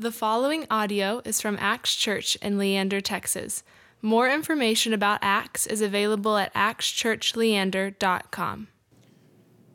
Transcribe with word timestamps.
The 0.00 0.10
following 0.10 0.66
audio 0.70 1.20
is 1.26 1.42
from 1.42 1.58
Acts 1.60 1.94
Church 1.94 2.34
in 2.36 2.56
Leander, 2.56 3.02
Texas. 3.02 3.62
More 4.00 4.30
information 4.30 4.94
about 4.94 5.18
Axe 5.20 5.66
is 5.66 5.82
available 5.82 6.38
at 6.38 6.54
actschurchleander.com. 6.54 8.68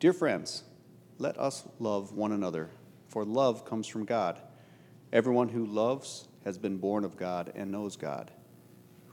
Dear 0.00 0.12
friends, 0.12 0.64
let 1.18 1.38
us 1.38 1.68
love 1.78 2.10
one 2.10 2.32
another, 2.32 2.70
for 3.06 3.24
love 3.24 3.64
comes 3.64 3.86
from 3.86 4.04
God. 4.04 4.40
Everyone 5.12 5.50
who 5.50 5.64
loves 5.64 6.26
has 6.44 6.58
been 6.58 6.78
born 6.78 7.04
of 7.04 7.16
God 7.16 7.52
and 7.54 7.70
knows 7.70 7.94
God. 7.94 8.32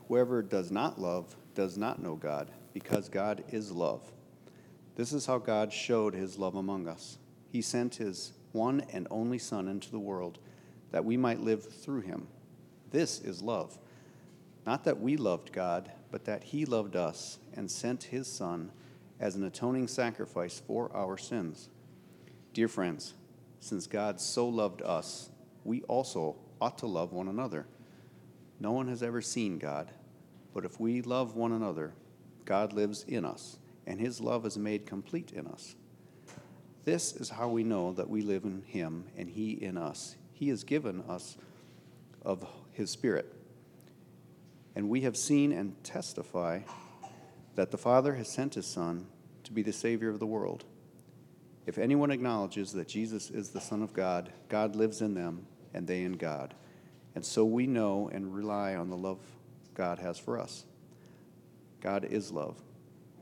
Whoever 0.07 0.41
does 0.41 0.71
not 0.71 0.99
love 0.99 1.35
does 1.53 1.77
not 1.77 2.01
know 2.01 2.15
God, 2.15 2.49
because 2.73 3.07
God 3.07 3.43
is 3.51 3.71
love. 3.71 4.01
This 4.95 5.13
is 5.13 5.27
how 5.27 5.37
God 5.37 5.71
showed 5.71 6.15
his 6.15 6.39
love 6.39 6.55
among 6.55 6.87
us. 6.87 7.19
He 7.51 7.61
sent 7.61 7.97
his 7.97 8.33
one 8.51 8.81
and 8.91 9.07
only 9.11 9.37
Son 9.37 9.67
into 9.67 9.91
the 9.91 9.99
world 9.99 10.39
that 10.93 11.03
we 11.03 11.17
might 11.17 11.41
live 11.41 11.65
through 11.65 12.01
him. 12.01 12.27
This 12.91 13.19
is 13.19 13.41
love. 13.41 13.77
Not 14.65 14.83
that 14.83 15.01
we 15.01 15.17
loved 15.17 15.51
God, 15.51 15.91
but 16.11 16.25
that 16.25 16.43
he 16.43 16.65
loved 16.65 16.95
us 16.95 17.39
and 17.55 17.69
sent 17.69 18.03
his 18.03 18.27
Son 18.27 18.71
as 19.19 19.35
an 19.35 19.43
atoning 19.43 19.87
sacrifice 19.87 20.61
for 20.65 20.95
our 20.95 21.17
sins. 21.17 21.67
Dear 22.53 22.67
friends, 22.67 23.15
since 23.59 23.87
God 23.87 24.21
so 24.21 24.47
loved 24.47 24.83
us, 24.83 25.31
we 25.63 25.81
also 25.83 26.35
ought 26.61 26.77
to 26.77 26.85
love 26.85 27.11
one 27.11 27.27
another. 27.27 27.65
No 28.59 28.71
one 28.71 28.87
has 28.87 29.01
ever 29.01 29.21
seen 29.21 29.57
God, 29.57 29.89
but 30.53 30.63
if 30.63 30.79
we 30.79 31.01
love 31.01 31.35
one 31.35 31.53
another, 31.53 31.95
God 32.45 32.71
lives 32.71 33.03
in 33.07 33.25
us, 33.25 33.57
and 33.87 33.99
his 33.99 34.21
love 34.21 34.45
is 34.45 34.59
made 34.59 34.85
complete 34.85 35.31
in 35.31 35.47
us. 35.47 35.75
This 36.85 37.15
is 37.15 37.31
how 37.31 37.49
we 37.49 37.63
know 37.63 37.93
that 37.93 38.09
we 38.09 38.21
live 38.21 38.43
in 38.43 38.61
him 38.67 39.05
and 39.17 39.27
he 39.27 39.53
in 39.53 39.75
us. 39.75 40.17
He 40.43 40.49
has 40.49 40.65
given 40.65 41.03
us 41.07 41.37
of 42.21 42.45
his 42.73 42.91
Spirit. 42.91 43.33
And 44.75 44.89
we 44.89 44.99
have 45.03 45.15
seen 45.15 45.53
and 45.53 45.81
testify 45.85 46.59
that 47.55 47.71
the 47.71 47.77
Father 47.77 48.15
has 48.15 48.27
sent 48.27 48.55
his 48.55 48.65
Son 48.65 49.07
to 49.45 49.53
be 49.53 49.61
the 49.61 49.71
Savior 49.71 50.09
of 50.09 50.19
the 50.19 50.27
world. 50.27 50.65
If 51.65 51.77
anyone 51.77 52.11
acknowledges 52.11 52.73
that 52.73 52.89
Jesus 52.89 53.29
is 53.29 53.51
the 53.51 53.61
Son 53.61 53.81
of 53.81 53.93
God, 53.93 54.33
God 54.49 54.75
lives 54.75 55.01
in 55.01 55.13
them, 55.13 55.47
and 55.73 55.87
they 55.87 56.03
in 56.03 56.17
God. 56.17 56.53
And 57.15 57.23
so 57.23 57.45
we 57.45 57.65
know 57.65 58.09
and 58.11 58.35
rely 58.35 58.75
on 58.75 58.89
the 58.89 58.97
love 58.97 59.19
God 59.73 59.99
has 59.99 60.19
for 60.19 60.37
us. 60.37 60.65
God 61.79 62.03
is 62.03 62.33
love. 62.33 62.61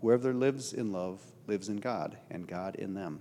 Whoever 0.02 0.34
lives 0.34 0.74
in 0.74 0.92
love 0.92 1.22
lives 1.46 1.70
in 1.70 1.78
God, 1.78 2.18
and 2.32 2.48
God 2.48 2.78
in 2.78 2.96
them. 2.96 3.20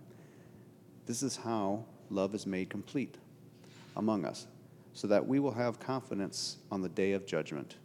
This 1.05 1.23
is 1.23 1.37
how 1.37 1.85
love 2.09 2.35
is 2.35 2.47
made 2.47 2.71
complete 2.71 3.19
among 3.97 4.25
us, 4.25 4.47
so 4.93 5.07
that 5.07 5.27
we 5.27 5.39
will 5.39 5.53
have 5.53 5.81
confidence 5.81 6.57
on 6.71 6.83
the 6.83 6.89
day 6.89 7.13
of 7.13 7.27
judgment. 7.27 7.77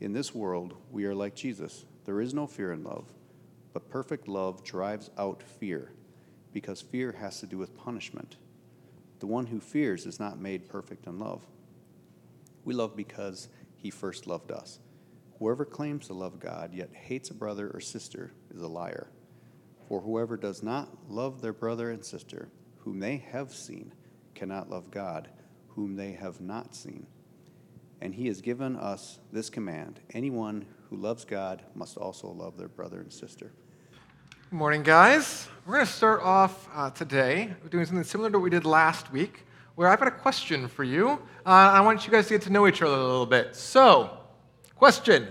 In 0.00 0.12
this 0.12 0.34
world, 0.34 0.74
we 0.90 1.04
are 1.04 1.14
like 1.14 1.34
Jesus. 1.34 1.84
There 2.04 2.20
is 2.20 2.34
no 2.34 2.46
fear 2.46 2.72
in 2.72 2.82
love, 2.82 3.06
but 3.72 3.88
perfect 3.88 4.28
love 4.28 4.64
drives 4.64 5.10
out 5.16 5.42
fear, 5.42 5.92
because 6.52 6.80
fear 6.80 7.12
has 7.12 7.40
to 7.40 7.46
do 7.46 7.58
with 7.58 7.76
punishment. 7.76 8.36
The 9.20 9.26
one 9.26 9.46
who 9.46 9.60
fears 9.60 10.06
is 10.06 10.20
not 10.20 10.38
made 10.38 10.68
perfect 10.68 11.06
in 11.06 11.18
love. 11.18 11.46
We 12.64 12.74
love 12.74 12.96
because 12.96 13.48
he 13.76 13.90
first 13.90 14.26
loved 14.26 14.50
us. 14.50 14.78
Whoever 15.38 15.64
claims 15.64 16.06
to 16.06 16.14
love 16.14 16.40
God 16.40 16.72
yet 16.72 16.90
hates 16.92 17.30
a 17.30 17.34
brother 17.34 17.70
or 17.72 17.80
sister 17.80 18.32
is 18.54 18.62
a 18.62 18.68
liar. 18.68 19.08
For 19.88 20.00
whoever 20.00 20.36
does 20.36 20.62
not 20.62 20.88
love 21.10 21.42
their 21.42 21.52
brother 21.52 21.90
and 21.90 22.04
sister, 22.04 22.48
whom 22.78 23.00
they 23.00 23.18
have 23.32 23.52
seen, 23.52 23.92
cannot 24.34 24.70
love 24.70 24.90
God, 24.90 25.28
whom 25.68 25.96
they 25.96 26.12
have 26.12 26.40
not 26.40 26.74
seen. 26.74 27.06
And 28.00 28.14
he 28.14 28.26
has 28.26 28.40
given 28.40 28.76
us 28.76 29.20
this 29.32 29.48
command 29.48 30.00
anyone 30.12 30.66
who 30.90 30.96
loves 30.96 31.24
God 31.24 31.62
must 31.74 31.96
also 31.96 32.28
love 32.28 32.56
their 32.58 32.68
brother 32.68 33.00
and 33.00 33.12
sister. 33.12 33.52
Good 34.50 34.56
morning, 34.58 34.82
guys. 34.82 35.48
We're 35.66 35.74
going 35.74 35.86
to 35.86 35.92
start 35.92 36.20
off 36.22 36.68
uh, 36.74 36.90
today 36.90 37.54
doing 37.70 37.86
something 37.86 38.04
similar 38.04 38.30
to 38.30 38.38
what 38.38 38.44
we 38.44 38.50
did 38.50 38.66
last 38.66 39.10
week, 39.10 39.46
where 39.74 39.88
I've 39.88 39.98
got 39.98 40.08
a 40.08 40.12
question 40.12 40.68
for 40.68 40.84
you. 40.84 41.12
Uh, 41.46 41.48
I 41.48 41.80
want 41.80 42.06
you 42.06 42.12
guys 42.12 42.28
to 42.28 42.34
get 42.34 42.42
to 42.42 42.50
know 42.50 42.66
each 42.66 42.82
other 42.82 42.94
a 42.94 43.04
little 43.04 43.26
bit. 43.26 43.56
So, 43.56 44.18
question 44.76 45.28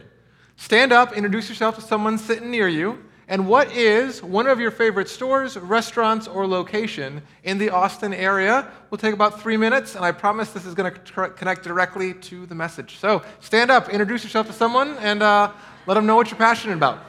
Stand 0.56 0.92
up, 0.92 1.14
introduce 1.14 1.50
yourself 1.50 1.76
to 1.76 1.82
someone 1.82 2.18
sitting 2.18 2.50
near 2.50 2.68
you, 2.68 3.04
and 3.34 3.48
what 3.48 3.76
is 3.76 4.22
one 4.22 4.46
of 4.46 4.60
your 4.60 4.70
favorite 4.70 5.10
stores, 5.10 5.58
restaurants, 5.58 6.28
or 6.28 6.46
location 6.46 7.24
in 7.44 7.58
the 7.58 7.72
Austin 7.72 8.14
area? 8.14 8.72
We'll 8.92 9.00
take 9.00 9.16
about 9.16 9.42
three 9.42 9.58
minutes, 9.58 9.96
and 9.96 10.06
I 10.06 10.12
promise 10.12 10.52
this 10.52 10.68
is 10.68 10.76
going 10.76 10.94
to 10.94 11.30
connect 11.30 11.64
directly 11.64 12.14
to 12.14 12.46
the 12.46 12.54
message. 12.54 13.00
So 13.00 13.24
stand 13.40 13.72
up, 13.72 13.90
introduce 13.90 14.24
yourself 14.24 14.46
to 14.46 14.54
someone, 14.54 14.98
and 15.00 15.24
uh, 15.24 15.52
let 15.88 15.96
them 15.96 16.06
know 16.06 16.16
what 16.16 16.30
you're 16.30 16.38
passionate 16.38 16.76
about. 16.76 17.00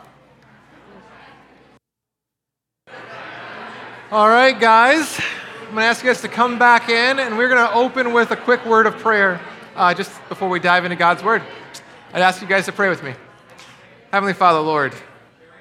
All 4.10 4.28
right, 4.30 4.58
guys, 4.58 5.20
I'm 5.60 5.74
going 5.74 5.80
to 5.80 5.82
ask 5.82 6.02
you 6.02 6.08
guys 6.08 6.22
to 6.22 6.28
come 6.28 6.58
back 6.58 6.88
in, 6.88 7.18
and 7.18 7.36
we're 7.36 7.50
going 7.50 7.68
to 7.68 7.74
open 7.74 8.14
with 8.14 8.30
a 8.30 8.36
quick 8.36 8.64
word 8.64 8.86
of 8.86 8.96
prayer 8.96 9.42
uh, 9.76 9.92
just 9.92 10.10
before 10.30 10.48
we 10.48 10.58
dive 10.58 10.86
into 10.86 10.96
God's 10.96 11.22
Word. 11.22 11.42
I'd 12.14 12.22
ask 12.22 12.40
you 12.40 12.48
guys 12.48 12.64
to 12.64 12.72
pray 12.72 12.88
with 12.88 13.02
me. 13.02 13.12
Heavenly 14.10 14.32
Father, 14.32 14.60
Lord, 14.60 14.94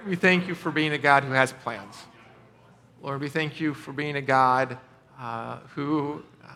we 0.06 0.16
thank 0.16 0.48
you 0.48 0.56
for 0.56 0.72
being 0.72 0.92
a 0.92 0.98
God 0.98 1.24
who 1.24 1.32
has 1.32 1.54
plans. 1.54 1.96
Lord, 3.02 3.22
we 3.22 3.30
thank 3.30 3.60
you 3.60 3.74
for 3.74 3.94
being 3.94 4.18
a 4.18 4.22
God 4.22 4.78
uh, 5.20 5.60
who 5.76 6.24
uh, 6.44 6.48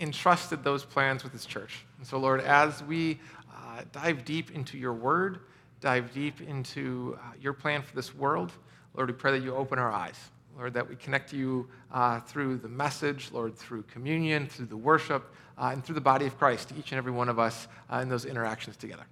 entrusted 0.00 0.64
those 0.64 0.84
plans 0.84 1.22
with 1.22 1.32
his 1.32 1.44
church. 1.44 1.84
And 1.98 2.06
so, 2.06 2.18
Lord, 2.18 2.40
as 2.40 2.82
we 2.84 3.20
uh, 3.54 3.82
dive 3.92 4.24
deep 4.24 4.50
into 4.52 4.78
your 4.78 4.92
word, 4.94 5.40
dive 5.80 6.12
deep 6.14 6.40
into 6.40 7.18
uh, 7.20 7.32
your 7.40 7.52
plan 7.52 7.82
for 7.82 7.94
this 7.94 8.14
world, 8.14 8.52
Lord, 8.94 9.08
we 9.08 9.14
pray 9.14 9.32
that 9.32 9.42
you 9.42 9.54
open 9.54 9.78
our 9.78 9.90
eyes. 9.90 10.18
Lord, 10.56 10.74
that 10.74 10.86
we 10.86 10.96
connect 10.96 11.32
you 11.32 11.68
uh, 11.92 12.20
through 12.20 12.58
the 12.58 12.68
message, 12.68 13.30
Lord, 13.32 13.56
through 13.56 13.82
communion, 13.84 14.46
through 14.46 14.66
the 14.66 14.76
worship, 14.76 15.34
uh, 15.56 15.70
and 15.72 15.82
through 15.82 15.94
the 15.94 16.00
body 16.00 16.26
of 16.26 16.38
Christ, 16.38 16.72
each 16.78 16.92
and 16.92 16.98
every 16.98 17.12
one 17.12 17.30
of 17.30 17.38
us 17.38 17.68
in 18.00 18.10
those 18.10 18.26
interactions 18.26 18.76
together. 18.76 19.04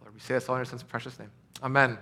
Lord, 0.00 0.14
we 0.14 0.20
say 0.20 0.34
this 0.34 0.48
all 0.48 0.54
in 0.54 0.60
your 0.60 0.64
son's 0.64 0.84
precious 0.84 1.18
name. 1.18 1.30
Amen. 1.62 1.98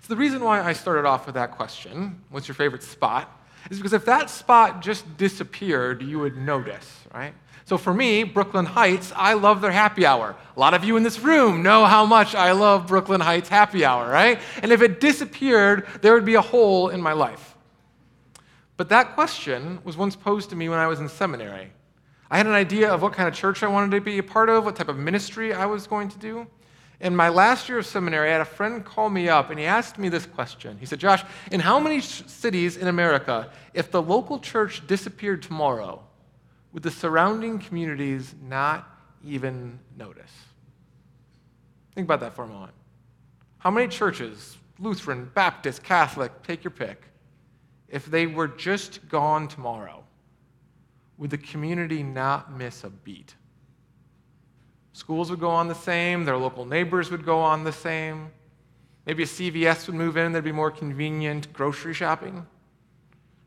So, 0.00 0.08
the 0.08 0.16
reason 0.16 0.42
why 0.42 0.62
I 0.62 0.72
started 0.72 1.04
off 1.04 1.26
with 1.26 1.34
that 1.34 1.52
question, 1.52 2.22
what's 2.30 2.48
your 2.48 2.54
favorite 2.54 2.82
spot, 2.82 3.30
is 3.70 3.76
because 3.76 3.92
if 3.92 4.04
that 4.06 4.30
spot 4.30 4.82
just 4.82 5.16
disappeared, 5.16 6.02
you 6.02 6.18
would 6.18 6.36
notice, 6.36 7.00
right? 7.14 7.34
So, 7.64 7.78
for 7.78 7.94
me, 7.94 8.24
Brooklyn 8.24 8.64
Heights, 8.64 9.12
I 9.14 9.34
love 9.34 9.60
their 9.60 9.70
happy 9.70 10.04
hour. 10.04 10.34
A 10.56 10.60
lot 10.60 10.74
of 10.74 10.84
you 10.84 10.96
in 10.96 11.02
this 11.02 11.20
room 11.20 11.62
know 11.62 11.84
how 11.84 12.04
much 12.04 12.34
I 12.34 12.52
love 12.52 12.88
Brooklyn 12.88 13.20
Heights 13.20 13.48
happy 13.48 13.84
hour, 13.84 14.10
right? 14.10 14.40
And 14.62 14.72
if 14.72 14.82
it 14.82 15.00
disappeared, 15.00 15.86
there 16.00 16.14
would 16.14 16.24
be 16.24 16.34
a 16.34 16.40
hole 16.40 16.88
in 16.88 17.00
my 17.00 17.12
life. 17.12 17.56
But 18.76 18.88
that 18.88 19.14
question 19.14 19.78
was 19.84 19.96
once 19.96 20.16
posed 20.16 20.50
to 20.50 20.56
me 20.56 20.68
when 20.68 20.78
I 20.78 20.88
was 20.88 20.98
in 20.98 21.08
seminary. 21.08 21.70
I 22.30 22.36
had 22.36 22.46
an 22.46 22.54
idea 22.54 22.90
of 22.90 23.02
what 23.02 23.12
kind 23.12 23.28
of 23.28 23.34
church 23.34 23.62
I 23.62 23.68
wanted 23.68 23.94
to 23.94 24.00
be 24.00 24.18
a 24.18 24.22
part 24.22 24.48
of, 24.48 24.64
what 24.64 24.74
type 24.74 24.88
of 24.88 24.98
ministry 24.98 25.52
I 25.52 25.66
was 25.66 25.86
going 25.86 26.08
to 26.08 26.18
do 26.18 26.46
in 27.02 27.16
my 27.16 27.28
last 27.28 27.68
year 27.68 27.78
of 27.78 27.86
seminary, 27.86 28.28
I 28.28 28.32
had 28.32 28.40
a 28.40 28.46
friend 28.46 28.84
call 28.84 29.10
me 29.10 29.28
up 29.28 29.50
and 29.50 29.58
he 29.58 29.66
asked 29.66 29.98
me 29.98 30.08
this 30.08 30.24
question. 30.24 30.78
He 30.78 30.86
said, 30.86 31.00
Josh, 31.00 31.24
in 31.50 31.58
how 31.58 31.80
many 31.80 32.00
cities 32.00 32.76
in 32.76 32.86
America, 32.86 33.50
if 33.74 33.90
the 33.90 34.00
local 34.00 34.38
church 34.38 34.86
disappeared 34.86 35.42
tomorrow, 35.42 36.00
would 36.72 36.84
the 36.84 36.92
surrounding 36.92 37.58
communities 37.58 38.36
not 38.40 38.88
even 39.24 39.80
notice? 39.98 40.30
Think 41.96 42.06
about 42.06 42.20
that 42.20 42.36
for 42.36 42.44
a 42.44 42.48
moment. 42.48 42.72
How 43.58 43.72
many 43.72 43.88
churches, 43.88 44.56
Lutheran, 44.78 45.28
Baptist, 45.34 45.82
Catholic, 45.82 46.44
take 46.44 46.62
your 46.62 46.70
pick, 46.70 47.02
if 47.88 48.06
they 48.06 48.28
were 48.28 48.48
just 48.48 49.06
gone 49.08 49.48
tomorrow, 49.48 50.04
would 51.18 51.30
the 51.30 51.38
community 51.38 52.04
not 52.04 52.56
miss 52.56 52.84
a 52.84 52.90
beat? 52.90 53.34
Schools 54.92 55.30
would 55.30 55.40
go 55.40 55.50
on 55.50 55.68
the 55.68 55.74
same, 55.74 56.24
their 56.24 56.36
local 56.36 56.64
neighbors 56.64 57.10
would 57.10 57.24
go 57.24 57.40
on 57.40 57.64
the 57.64 57.72
same. 57.72 58.30
Maybe 59.06 59.22
a 59.22 59.26
CVS 59.26 59.86
would 59.86 59.96
move 59.96 60.16
in, 60.16 60.32
there'd 60.32 60.44
be 60.44 60.52
more 60.52 60.70
convenient 60.70 61.52
grocery 61.52 61.94
shopping. 61.94 62.46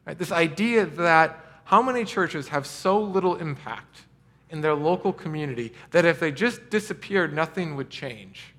Right? 0.06 0.18
This 0.18 0.32
idea 0.32 0.86
that 0.86 1.40
how 1.66 1.82
many 1.82 2.04
churches 2.06 2.50
have 2.50 2.66
so 2.66 3.00
little 3.00 3.36
impact 3.36 4.04
in 4.50 4.62
their 4.62 4.76
local 4.76 5.14
community 5.14 5.74
that 5.92 6.06
if 6.06 6.20
they 6.20 6.32
just 6.32 6.70
disappeared, 6.70 7.34
nothing 7.34 7.76
would 7.76 7.90
change. 7.90 8.54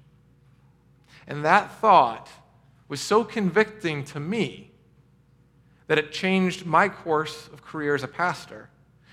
And 1.26 1.44
that 1.44 1.72
thought 1.80 2.28
was 2.88 3.00
so 3.00 3.24
convicting 3.24 4.04
to 4.04 4.20
me 4.20 4.70
that 5.86 5.98
it 5.98 6.12
changed 6.12 6.66
my 6.66 6.88
course 6.88 7.48
of 7.52 7.62
career 7.62 7.94
as 7.94 8.02
a 8.02 8.08
pastor. 8.08 8.68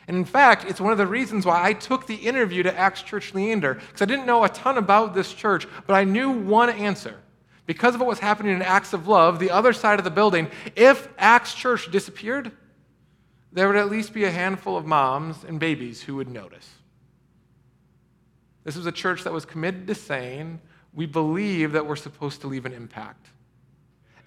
And 0.08 0.18
in 0.18 0.26
fact, 0.26 0.66
it's 0.66 0.82
one 0.82 0.92
of 0.92 0.98
the 0.98 1.08
reasons 1.08 1.46
why 1.46 1.64
I 1.64 1.74
took 1.74 2.08
the 2.08 2.16
interview 2.16 2.64
to 2.64 2.78
Acts 2.78 3.02
Church 3.02 3.34
Leander, 3.34 3.76
because 3.76 4.02
I 4.02 4.06
didn't 4.06 4.26
know 4.26 4.44
a 4.44 4.50
ton 4.50 4.78
about 4.78 5.14
this 5.14 5.34
church, 5.34 5.66
but 5.88 5.94
I 5.94 6.04
knew 6.04 6.32
one 6.32 6.70
answer. 6.70 7.16
Because 7.66 7.96
of 7.96 8.02
what 8.02 8.10
was 8.10 8.20
happening 8.20 8.54
in 8.54 8.62
Acts 8.62 8.92
of 8.92 9.08
Love, 9.08 9.40
the 9.40 9.52
other 9.52 9.72
side 9.72 10.00
of 10.00 10.04
the 10.04 10.12
building, 10.12 10.50
if 10.76 11.08
Acts 11.18 11.54
Church 11.54 11.90
disappeared, 11.90 12.52
there 13.54 13.68
would 13.68 13.78
at 13.78 13.90
least 13.90 14.14
be 14.14 14.26
a 14.26 14.32
handful 14.32 14.76
of 14.76 14.86
moms 14.86 15.46
and 15.46 15.60
babies 15.60 16.02
who 16.02 16.16
would 16.16 16.28
notice. 16.28 16.68
This 18.66 18.76
was 18.76 18.86
a 18.86 18.92
church 18.92 19.24
that 19.24 19.32
was 19.32 19.46
committed 19.46 19.88
to 19.88 19.96
saying, 19.96 20.60
we 20.94 21.06
believe 21.06 21.72
that 21.72 21.86
we're 21.86 21.96
supposed 21.96 22.42
to 22.42 22.48
leave 22.48 22.66
an 22.66 22.74
impact. 22.74 23.28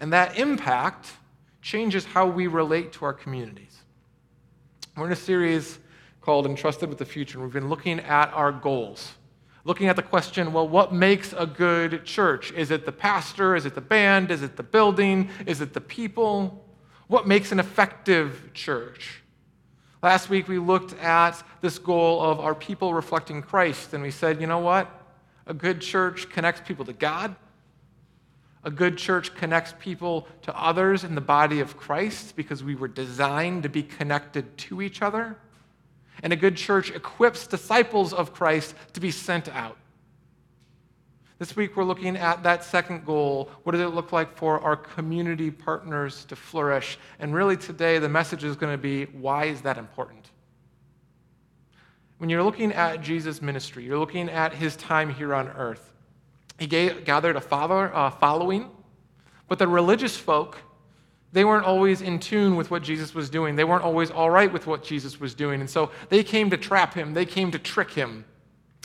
And 0.01 0.13
that 0.13 0.39
impact 0.39 1.13
changes 1.61 2.05
how 2.05 2.27
we 2.27 2.47
relate 2.47 2.93
to 2.93 3.05
our 3.05 3.13
communities. 3.13 3.83
We're 4.97 5.05
in 5.05 5.13
a 5.13 5.17
series 5.17 5.79
called 6.23 6.47
Entrusted 6.47 6.89
with 6.89 6.97
the 6.97 7.05
Future, 7.05 7.37
and 7.37 7.45
we've 7.45 7.53
been 7.53 7.69
looking 7.69 8.01
at 8.01 8.33
our 8.33 8.51
goals. 8.51 9.13
Looking 9.65 9.89
at 9.89 9.97
the 9.97 10.03
question, 10.03 10.55
well, 10.55 10.67
what 10.67 10.95
makes 10.95 11.35
a 11.35 11.45
good 11.45 12.07
church? 12.07 12.51
Is 12.53 12.71
it 12.71 12.87
the 12.87 12.93
pastor? 12.93 13.55
Is 13.55 13.67
it 13.67 13.75
the 13.75 13.83
band? 13.83 14.31
Is 14.31 14.43
it 14.43 14.57
the 14.57 14.63
building? 14.63 15.29
Is 15.45 15.61
it 15.61 15.75
the 15.75 15.83
people? 15.83 16.67
What 17.09 17.29
makes 17.29 17.53
an 17.53 17.61
effective 17.61 18.49
church? 18.55 19.23
Last 20.03 20.31
week 20.31 20.49
we 20.49 20.59
looked 20.59 20.95
at 20.95 21.43
this 21.61 21.79
goal 21.79 22.23
of 22.23 22.41
our 22.41 22.55
people 22.55 22.95
reflecting 22.95 23.43
Christ, 23.43 23.93
and 23.93 24.03
we 24.03 24.11
said, 24.11 24.41
you 24.41 24.47
know 24.47 24.61
what? 24.61 24.91
A 25.47 25.53
good 25.53 25.83
church 25.83 26.31
connects 26.31 26.63
people 26.67 26.87
to 26.87 26.95
God. 26.95 27.37
A 28.67 28.71
good 28.71 28.99
church 28.99 29.33
connects 29.37 29.75
people 29.79 30.27
to 30.43 30.61
others 30.61 31.05
in 31.05 31.15
the 31.15 31.21
body 31.21 31.61
of 31.61 31.77
Christ 31.77 32.35
because 32.35 32.65
we 32.65 32.75
were 32.75 32.89
designed 32.89 33.63
to 33.63 33.69
be 33.69 33.85
connected 33.85 34.59
to 34.59 34.83
each 34.83 35.03
other. 35.03 35.37
And 36.21 36.33
a 36.33 36.37
good 36.37 36.57
church 36.57 36.91
equips 36.91 37.47
disciples 37.47 38.13
of 38.13 38.35
Christ 38.35 38.75
to 38.95 39.01
be 39.01 39.13
sent 39.13 39.49
out. 39.51 39.77
This 41.39 41.55
week, 41.55 41.77
we're 41.77 41.85
looking 41.85 42.17
at 42.17 42.43
that 42.43 42.65
second 42.65 43.07
goal. 43.07 43.51
What 43.63 43.73
does 43.73 43.83
it 43.83 43.95
look 43.95 44.11
like 44.11 44.37
for 44.37 44.59
our 44.59 44.75
community 44.75 45.53
partners 45.53 46.25
to 46.25 46.35
flourish? 46.35 46.99
And 47.21 47.33
really, 47.33 47.57
today, 47.57 48.01
the 48.01 48.09
message 48.09 48.43
is 48.43 48.57
going 48.57 48.73
to 48.73 48.79
be 48.79 49.05
why 49.05 49.45
is 49.45 49.61
that 49.61 49.79
important? 49.79 50.33
When 52.19 52.31
you're 52.31 52.43
looking 52.43 52.73
at 52.73 53.01
Jesus' 53.01 53.41
ministry, 53.41 53.85
you're 53.85 53.99
looking 53.99 54.29
at 54.29 54.53
his 54.53 54.75
time 54.75 55.15
here 55.15 55.35
on 55.35 55.47
earth. 55.51 55.93
He 56.59 56.67
gathered 56.67 57.37
a 57.37 57.41
father, 57.41 57.95
uh, 57.95 58.11
following, 58.11 58.71
but 59.49 59.59
the 59.59 59.69
religious 59.69 60.17
folk, 60.17 60.59
they 61.33 61.45
weren't 61.45 61.67
always 61.67 62.01
in 62.01 62.19
tune 62.19 62.57
with 62.57 62.71
what 62.71 62.83
Jesus 62.83 63.15
was 63.15 63.29
doing. 63.29 63.57
They 63.57 63.65
weren't 63.65 63.85
always 63.85 64.11
all 64.11 64.31
right 64.31 64.51
with 64.51 64.67
what 64.67 64.83
Jesus 64.83 65.21
was 65.21 65.35
doing. 65.35 65.61
And 65.61 65.69
so 65.69 65.91
they 66.09 66.25
came 66.25 66.51
to 66.51 66.57
trap 66.57 66.95
him, 66.95 67.15
they 67.15 67.27
came 67.27 67.51
to 67.51 67.59
trick 67.59 67.91
him. 67.91 68.25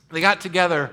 They 0.10 0.20
got 0.20 0.42
together 0.42 0.92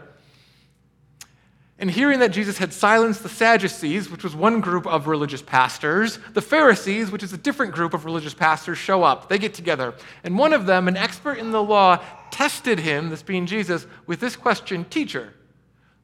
and 1.80 1.90
hearing 1.90 2.18
that 2.18 2.32
Jesus 2.32 2.58
had 2.58 2.72
silenced 2.72 3.22
the 3.22 3.28
Sadducees, 3.28 4.10
which 4.10 4.24
was 4.24 4.34
one 4.34 4.60
group 4.60 4.84
of 4.86 5.06
religious 5.06 5.42
pastors, 5.42 6.18
the 6.34 6.42
Pharisees, 6.42 7.12
which 7.12 7.22
is 7.22 7.32
a 7.32 7.38
different 7.38 7.72
group 7.72 7.94
of 7.94 8.04
religious 8.04 8.34
pastors, 8.34 8.78
show 8.78 9.04
up. 9.04 9.28
They 9.28 9.38
get 9.38 9.54
together. 9.54 9.94
And 10.24 10.36
one 10.36 10.52
of 10.52 10.66
them, 10.66 10.88
an 10.88 10.96
expert 10.96 11.38
in 11.38 11.52
the 11.52 11.62
law, 11.62 12.02
tested 12.32 12.80
him, 12.80 13.10
this 13.10 13.22
being 13.22 13.46
Jesus, 13.46 13.86
with 14.06 14.18
this 14.18 14.34
question 14.34 14.86
Teacher, 14.86 15.32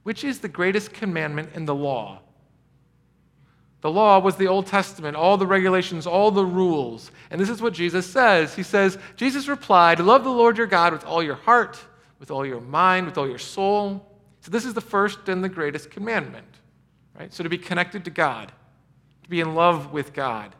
which 0.04 0.22
is 0.24 0.38
the 0.38 0.48
greatest 0.48 0.92
commandment 0.92 1.50
in 1.54 1.64
the 1.64 1.74
law? 1.74 2.20
The 3.80 3.90
law 3.90 4.18
was 4.18 4.36
the 4.36 4.46
Old 4.48 4.66
Testament, 4.66 5.14
all 5.14 5.36
the 5.36 5.46
regulations, 5.46 6.06
all 6.06 6.30
the 6.30 6.46
rules. 6.46 7.10
And 7.30 7.38
this 7.38 7.50
is 7.50 7.60
what 7.60 7.74
Jesus 7.74 8.06
says. 8.06 8.54
He 8.54 8.62
says, 8.62 8.96
Jesus 9.16 9.46
replied, 9.48 10.00
Love 10.00 10.24
the 10.24 10.30
Lord 10.30 10.56
your 10.56 10.66
God 10.66 10.94
with 10.94 11.04
all 11.04 11.22
your 11.22 11.34
heart, 11.34 11.78
with 12.18 12.30
all 12.30 12.46
your 12.46 12.62
mind, 12.62 13.04
with 13.04 13.18
all 13.18 13.28
your 13.28 13.38
soul 13.38 14.10
so, 14.44 14.50
this 14.50 14.66
is 14.66 14.74
the 14.74 14.82
first 14.82 15.30
and 15.30 15.42
the 15.42 15.48
greatest 15.48 15.90
commandment, 15.90 16.46
right? 17.18 17.32
So, 17.32 17.42
to 17.42 17.48
be 17.48 17.56
connected 17.56 18.04
to 18.04 18.10
God, 18.10 18.52
to 19.22 19.30
be 19.30 19.40
in 19.40 19.54
love 19.54 19.90
with 19.90 20.12
God, 20.12 20.54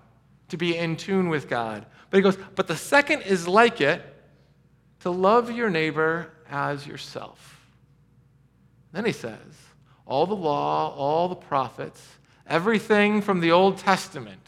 to 0.49 0.56
be 0.56 0.75
in 0.75 0.96
tune 0.96 1.29
with 1.29 1.50
God. 1.50 1.85
But 2.08 2.17
he 2.17 2.23
goes, 2.23 2.38
but 2.55 2.67
the 2.67 2.79
second 2.79 3.23
is 3.23 3.46
like 3.46 3.82
it 3.82 4.02
to 5.00 5.11
love 5.11 5.50
your 5.50 5.69
neighbor 5.69 6.32
as 6.49 6.87
yourself. 6.87 7.63
Then 8.94 9.05
he 9.05 9.12
says, 9.12 9.38
all 10.06 10.25
the 10.25 10.37
law, 10.37 10.94
all 10.94 11.29
the 11.29 11.35
prophets, 11.35 12.00
everything 12.46 13.23
from 13.23 13.41
the 13.41 13.50
Old 13.50 13.76
Testament, 13.79 14.41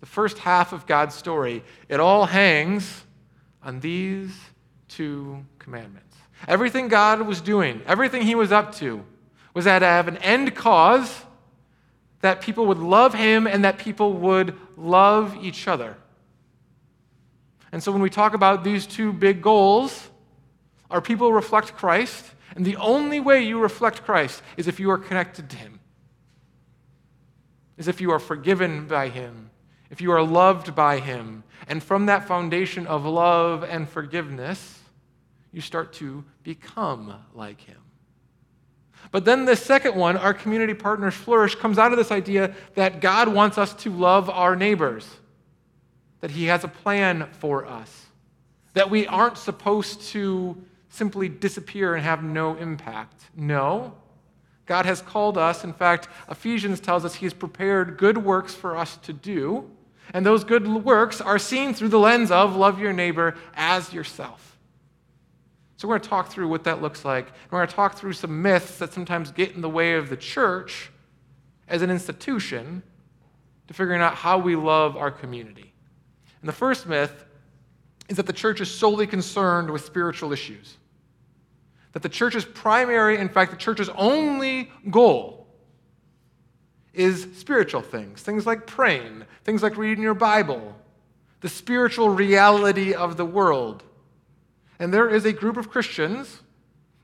the 0.00 0.06
first 0.06 0.38
half 0.38 0.72
of 0.72 0.86
God's 0.86 1.14
story, 1.14 1.62
it 1.90 2.00
all 2.00 2.24
hangs 2.24 3.04
on 3.62 3.80
these 3.80 4.34
two 4.88 5.44
commandments. 5.58 6.16
Everything 6.48 6.88
God 6.88 7.20
was 7.20 7.42
doing, 7.42 7.82
everything 7.86 8.22
he 8.22 8.34
was 8.34 8.50
up 8.50 8.74
to, 8.76 9.04
was 9.52 9.66
that 9.66 9.80
to 9.80 9.84
have 9.84 10.08
an 10.08 10.16
end 10.16 10.54
cause 10.54 11.26
that 12.22 12.40
people 12.40 12.64
would 12.64 12.78
love 12.78 13.12
him 13.12 13.46
and 13.46 13.62
that 13.64 13.76
people 13.76 14.14
would 14.14 14.56
love 14.78 15.36
each 15.42 15.68
other. 15.68 15.98
And 17.72 17.82
so 17.82 17.92
when 17.92 18.00
we 18.00 18.08
talk 18.08 18.32
about 18.32 18.64
these 18.64 18.86
two 18.86 19.12
big 19.12 19.42
goals, 19.42 20.08
our 20.90 21.02
people 21.02 21.30
reflect 21.30 21.76
Christ, 21.76 22.24
and 22.56 22.64
the 22.64 22.76
only 22.76 23.20
way 23.20 23.42
you 23.42 23.60
reflect 23.60 24.02
Christ 24.04 24.42
is 24.56 24.66
if 24.66 24.80
you 24.80 24.90
are 24.90 24.98
connected 24.98 25.50
to 25.50 25.56
him, 25.56 25.80
is 27.76 27.88
if 27.88 28.00
you 28.00 28.10
are 28.10 28.18
forgiven 28.18 28.86
by 28.86 29.08
him, 29.08 29.50
if 29.90 30.00
you 30.00 30.12
are 30.12 30.22
loved 30.22 30.74
by 30.74 30.98
him. 30.98 31.44
And 31.68 31.82
from 31.82 32.06
that 32.06 32.26
foundation 32.26 32.86
of 32.86 33.04
love 33.04 33.64
and 33.64 33.88
forgiveness, 33.88 34.78
you 35.52 35.60
start 35.60 35.92
to 35.94 36.24
become 36.42 37.14
like 37.34 37.60
him. 37.60 37.78
But 39.10 39.24
then 39.24 39.44
the 39.44 39.56
second 39.56 39.96
one, 39.96 40.16
our 40.16 40.34
community 40.34 40.74
partners 40.74 41.14
flourish, 41.14 41.54
comes 41.54 41.78
out 41.78 41.90
of 41.92 41.98
this 41.98 42.12
idea 42.12 42.54
that 42.74 43.00
God 43.00 43.28
wants 43.28 43.58
us 43.58 43.74
to 43.74 43.90
love 43.90 44.28
our 44.30 44.54
neighbors, 44.54 45.08
that 46.20 46.30
he 46.30 46.44
has 46.46 46.64
a 46.64 46.68
plan 46.68 47.28
for 47.32 47.66
us, 47.66 48.06
that 48.74 48.90
we 48.90 49.06
aren't 49.06 49.38
supposed 49.38 50.02
to 50.08 50.62
simply 50.90 51.28
disappear 51.28 51.94
and 51.94 52.04
have 52.04 52.22
no 52.22 52.56
impact. 52.56 53.22
No. 53.34 53.94
God 54.66 54.86
has 54.86 55.00
called 55.00 55.38
us. 55.38 55.64
In 55.64 55.72
fact, 55.72 56.08
Ephesians 56.28 56.80
tells 56.80 57.04
us 57.04 57.14
he 57.14 57.26
has 57.26 57.32
prepared 57.32 57.96
good 57.96 58.18
works 58.18 58.54
for 58.54 58.76
us 58.76 58.96
to 58.98 59.12
do. 59.12 59.70
And 60.12 60.26
those 60.26 60.44
good 60.44 60.66
works 60.66 61.20
are 61.20 61.38
seen 61.38 61.72
through 61.72 61.88
the 61.88 61.98
lens 61.98 62.30
of 62.30 62.56
love 62.56 62.80
your 62.80 62.92
neighbor 62.92 63.36
as 63.54 63.92
yourself. 63.92 64.58
So, 65.76 65.88
we're 65.88 65.94
going 65.94 66.02
to 66.02 66.08
talk 66.10 66.28
through 66.28 66.48
what 66.48 66.64
that 66.64 66.82
looks 66.82 67.06
like. 67.06 67.32
We're 67.50 67.60
going 67.60 67.68
to 67.68 67.74
talk 67.74 67.96
through 67.96 68.12
some 68.12 68.42
myths 68.42 68.78
that 68.78 68.92
sometimes 68.92 69.30
get 69.30 69.54
in 69.54 69.62
the 69.62 69.68
way 69.68 69.94
of 69.94 70.10
the 70.10 70.16
church 70.16 70.90
as 71.68 71.80
an 71.80 71.90
institution 71.90 72.82
to 73.68 73.74
figuring 73.74 74.02
out 74.02 74.14
how 74.14 74.38
we 74.38 74.56
love 74.56 74.96
our 74.96 75.10
community. 75.10 75.72
And 76.42 76.48
the 76.48 76.52
first 76.52 76.86
myth 76.86 77.24
is 78.10 78.16
that 78.16 78.26
the 78.26 78.32
church 78.32 78.60
is 78.60 78.68
solely 78.68 79.06
concerned 79.06 79.70
with 79.70 79.84
spiritual 79.84 80.32
issues. 80.32 80.76
That 81.92 82.02
the 82.02 82.08
church's 82.08 82.44
primary, 82.44 83.16
in 83.16 83.28
fact, 83.28 83.52
the 83.52 83.56
church's 83.56 83.88
only 83.90 84.70
goal 84.90 85.46
is 86.92 87.28
spiritual 87.36 87.82
things, 87.82 88.20
things 88.20 88.46
like 88.46 88.66
praying, 88.66 89.24
things 89.44 89.62
like 89.62 89.76
reading 89.76 90.02
your 90.02 90.14
Bible, 90.14 90.76
the 91.40 91.48
spiritual 91.48 92.10
reality 92.10 92.92
of 92.92 93.16
the 93.16 93.24
world. 93.24 93.84
And 94.80 94.92
there 94.92 95.08
is 95.08 95.24
a 95.24 95.32
group 95.32 95.56
of 95.56 95.70
Christians 95.70 96.40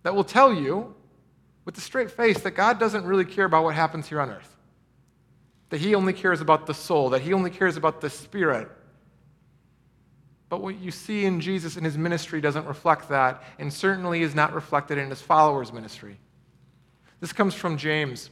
that 0.02 0.12
will 0.12 0.24
tell 0.24 0.52
you 0.52 0.92
with 1.64 1.78
a 1.78 1.80
straight 1.80 2.10
face 2.10 2.40
that 2.40 2.52
God 2.52 2.80
doesn't 2.80 3.04
really 3.04 3.24
care 3.24 3.44
about 3.44 3.62
what 3.62 3.76
happens 3.76 4.08
here 4.08 4.20
on 4.20 4.28
earth. 4.28 4.56
That 5.70 5.80
He 5.80 5.94
only 5.94 6.12
cares 6.12 6.40
about 6.40 6.66
the 6.66 6.74
soul, 6.74 7.10
that 7.10 7.22
He 7.22 7.32
only 7.32 7.50
cares 7.50 7.76
about 7.76 8.00
the 8.00 8.10
spirit. 8.10 8.68
But 10.48 10.62
what 10.62 10.78
you 10.78 10.90
see 10.90 11.24
in 11.24 11.40
Jesus 11.40 11.76
in 11.76 11.84
His 11.84 11.98
ministry 11.98 12.40
doesn't 12.40 12.66
reflect 12.66 13.08
that, 13.08 13.42
and 13.58 13.72
certainly 13.72 14.22
is 14.22 14.34
not 14.34 14.54
reflected 14.54 14.98
in 14.98 15.10
His 15.10 15.20
followers' 15.20 15.72
ministry. 15.72 16.18
This 17.20 17.32
comes 17.32 17.54
from 17.54 17.76
James 17.76 18.30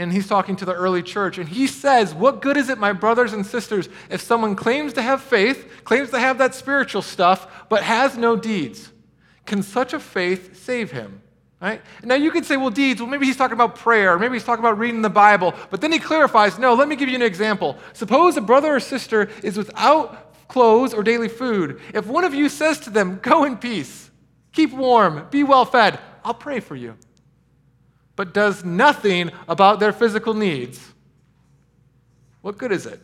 and 0.00 0.14
he's 0.14 0.26
talking 0.26 0.56
to 0.56 0.64
the 0.64 0.72
early 0.72 1.02
church, 1.02 1.36
and 1.36 1.46
he 1.46 1.66
says, 1.66 2.14
What 2.14 2.40
good 2.40 2.56
is 2.56 2.70
it, 2.70 2.78
my 2.78 2.92
brothers 2.92 3.34
and 3.34 3.44
sisters, 3.44 3.88
if 4.08 4.22
someone 4.22 4.56
claims 4.56 4.94
to 4.94 5.02
have 5.02 5.20
faith, 5.20 5.70
claims 5.84 6.10
to 6.10 6.18
have 6.18 6.38
that 6.38 6.54
spiritual 6.54 7.02
stuff, 7.02 7.66
but 7.68 7.82
has 7.82 8.16
no 8.16 8.34
deeds? 8.34 8.90
Can 9.44 9.62
such 9.62 9.92
a 9.92 10.00
faith 10.00 10.62
save 10.64 10.90
him? 10.90 11.20
Right? 11.60 11.82
Now 12.02 12.14
you 12.14 12.30
could 12.30 12.46
say, 12.46 12.56
well, 12.56 12.70
deeds, 12.70 13.02
well, 13.02 13.10
maybe 13.10 13.26
he's 13.26 13.36
talking 13.36 13.52
about 13.52 13.74
prayer, 13.74 14.18
maybe 14.18 14.32
he's 14.32 14.44
talking 14.44 14.64
about 14.64 14.78
reading 14.78 15.02
the 15.02 15.10
Bible, 15.10 15.52
but 15.68 15.82
then 15.82 15.92
he 15.92 15.98
clarifies, 15.98 16.58
no, 16.58 16.72
let 16.72 16.88
me 16.88 16.96
give 16.96 17.10
you 17.10 17.16
an 17.16 17.22
example. 17.22 17.76
Suppose 17.92 18.38
a 18.38 18.40
brother 18.40 18.74
or 18.74 18.80
sister 18.80 19.28
is 19.42 19.58
without 19.58 20.29
clothes 20.50 20.92
or 20.92 21.02
daily 21.02 21.28
food. 21.28 21.80
If 21.94 22.06
one 22.06 22.24
of 22.24 22.34
you 22.34 22.50
says 22.50 22.78
to 22.80 22.90
them, 22.90 23.20
Go 23.22 23.44
in 23.44 23.56
peace, 23.56 24.10
keep 24.52 24.72
warm, 24.72 25.26
be 25.30 25.44
well 25.44 25.64
fed, 25.64 25.98
I'll 26.22 26.34
pray 26.34 26.60
for 26.60 26.76
you 26.76 26.96
but 28.20 28.34
does 28.34 28.66
nothing 28.66 29.30
about 29.48 29.80
their 29.80 29.94
physical 29.94 30.34
needs, 30.34 30.92
what 32.42 32.58
good 32.58 32.70
is 32.70 32.84
it? 32.84 33.00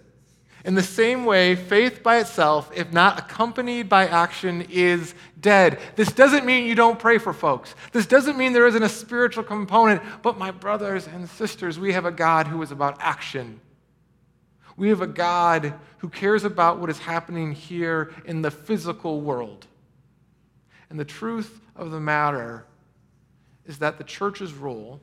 In 0.66 0.74
the 0.74 0.82
same 0.82 1.24
way, 1.24 1.56
faith 1.56 2.02
by 2.02 2.18
itself, 2.18 2.70
if 2.74 2.92
not 2.92 3.18
accompanied 3.18 3.88
by 3.88 4.06
action, 4.08 4.66
is 4.68 5.14
dead. 5.40 5.80
This 5.96 6.12
doesn't 6.12 6.44
mean 6.44 6.66
you 6.66 6.74
don't 6.74 6.98
pray 6.98 7.16
for 7.16 7.32
folks. 7.32 7.74
This 7.92 8.04
doesn't 8.04 8.36
mean 8.36 8.52
there 8.52 8.66
isn't 8.66 8.82
a 8.82 8.90
spiritual 8.90 9.42
component. 9.42 10.02
But, 10.20 10.36
my 10.36 10.50
brothers 10.50 11.06
and 11.06 11.26
sisters, 11.26 11.78
we 11.78 11.94
have 11.94 12.04
a 12.04 12.12
God 12.12 12.46
who 12.46 12.60
is 12.60 12.70
about 12.70 12.98
action. 13.00 13.62
We 14.76 14.90
have 14.90 15.00
a 15.00 15.06
God 15.06 15.74
who 15.98 16.08
cares 16.08 16.44
about 16.44 16.78
what 16.78 16.90
is 16.90 16.98
happening 16.98 17.52
here 17.52 18.12
in 18.26 18.42
the 18.42 18.50
physical 18.50 19.20
world. 19.20 19.66
And 20.90 21.00
the 21.00 21.04
truth 21.04 21.60
of 21.74 21.90
the 21.90 22.00
matter 22.00 22.66
is 23.64 23.78
that 23.78 23.98
the 23.98 24.04
church's 24.04 24.52
role 24.52 25.00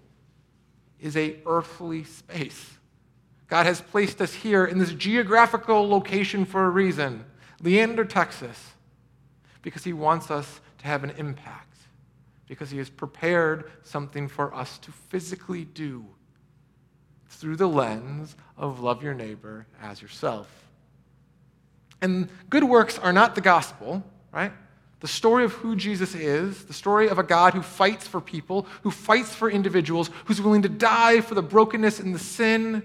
is 0.99 1.17
a 1.17 1.37
earthly 1.45 2.03
space. 2.03 2.77
God 3.47 3.65
has 3.65 3.81
placed 3.81 4.21
us 4.21 4.33
here 4.33 4.65
in 4.65 4.77
this 4.77 4.93
geographical 4.93 5.87
location 5.87 6.45
for 6.45 6.65
a 6.65 6.69
reason, 6.69 7.25
Leander, 7.61 8.05
Texas, 8.05 8.71
because 9.61 9.83
he 9.83 9.93
wants 9.93 10.31
us 10.31 10.61
to 10.79 10.85
have 10.85 11.03
an 11.03 11.11
impact, 11.11 11.77
because 12.47 12.71
he 12.71 12.77
has 12.77 12.89
prepared 12.89 13.71
something 13.83 14.27
for 14.27 14.53
us 14.53 14.77
to 14.79 14.91
physically 14.91 15.65
do 15.65 16.05
through 17.27 17.57
the 17.57 17.67
lens 17.67 18.35
of 18.57 18.79
love 18.79 19.03
your 19.03 19.13
neighbor 19.13 19.65
as 19.81 20.01
yourself. 20.01 20.47
And 22.01 22.29
good 22.49 22.63
works 22.63 22.99
are 22.99 23.13
not 23.13 23.35
the 23.35 23.41
gospel, 23.41 24.03
right? 24.31 24.51
The 24.99 25.07
story 25.07 25.43
of 25.43 25.53
who 25.53 25.75
Jesus 25.75 26.15
is, 26.15 26.65
the 26.65 26.73
story 26.73 27.09
of 27.09 27.19
a 27.19 27.23
God 27.23 27.53
who 27.53 27.61
fights 27.61 28.07
for 28.07 28.21
people, 28.21 28.67
who 28.83 28.91
fights 28.91 29.35
for 29.35 29.49
individuals, 29.49 30.09
who's 30.25 30.41
willing 30.41 30.61
to 30.61 30.69
die 30.69 31.21
for 31.21 31.35
the 31.35 31.41
brokenness 31.41 31.99
and 31.99 32.13
the 32.13 32.19
sin, 32.19 32.83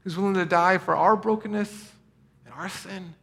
who's 0.00 0.16
willing 0.16 0.34
to 0.34 0.44
die 0.44 0.78
for 0.78 0.94
our 0.94 1.16
brokenness 1.16 1.92
and 2.44 2.54
our 2.54 2.68
sin. 2.68 3.14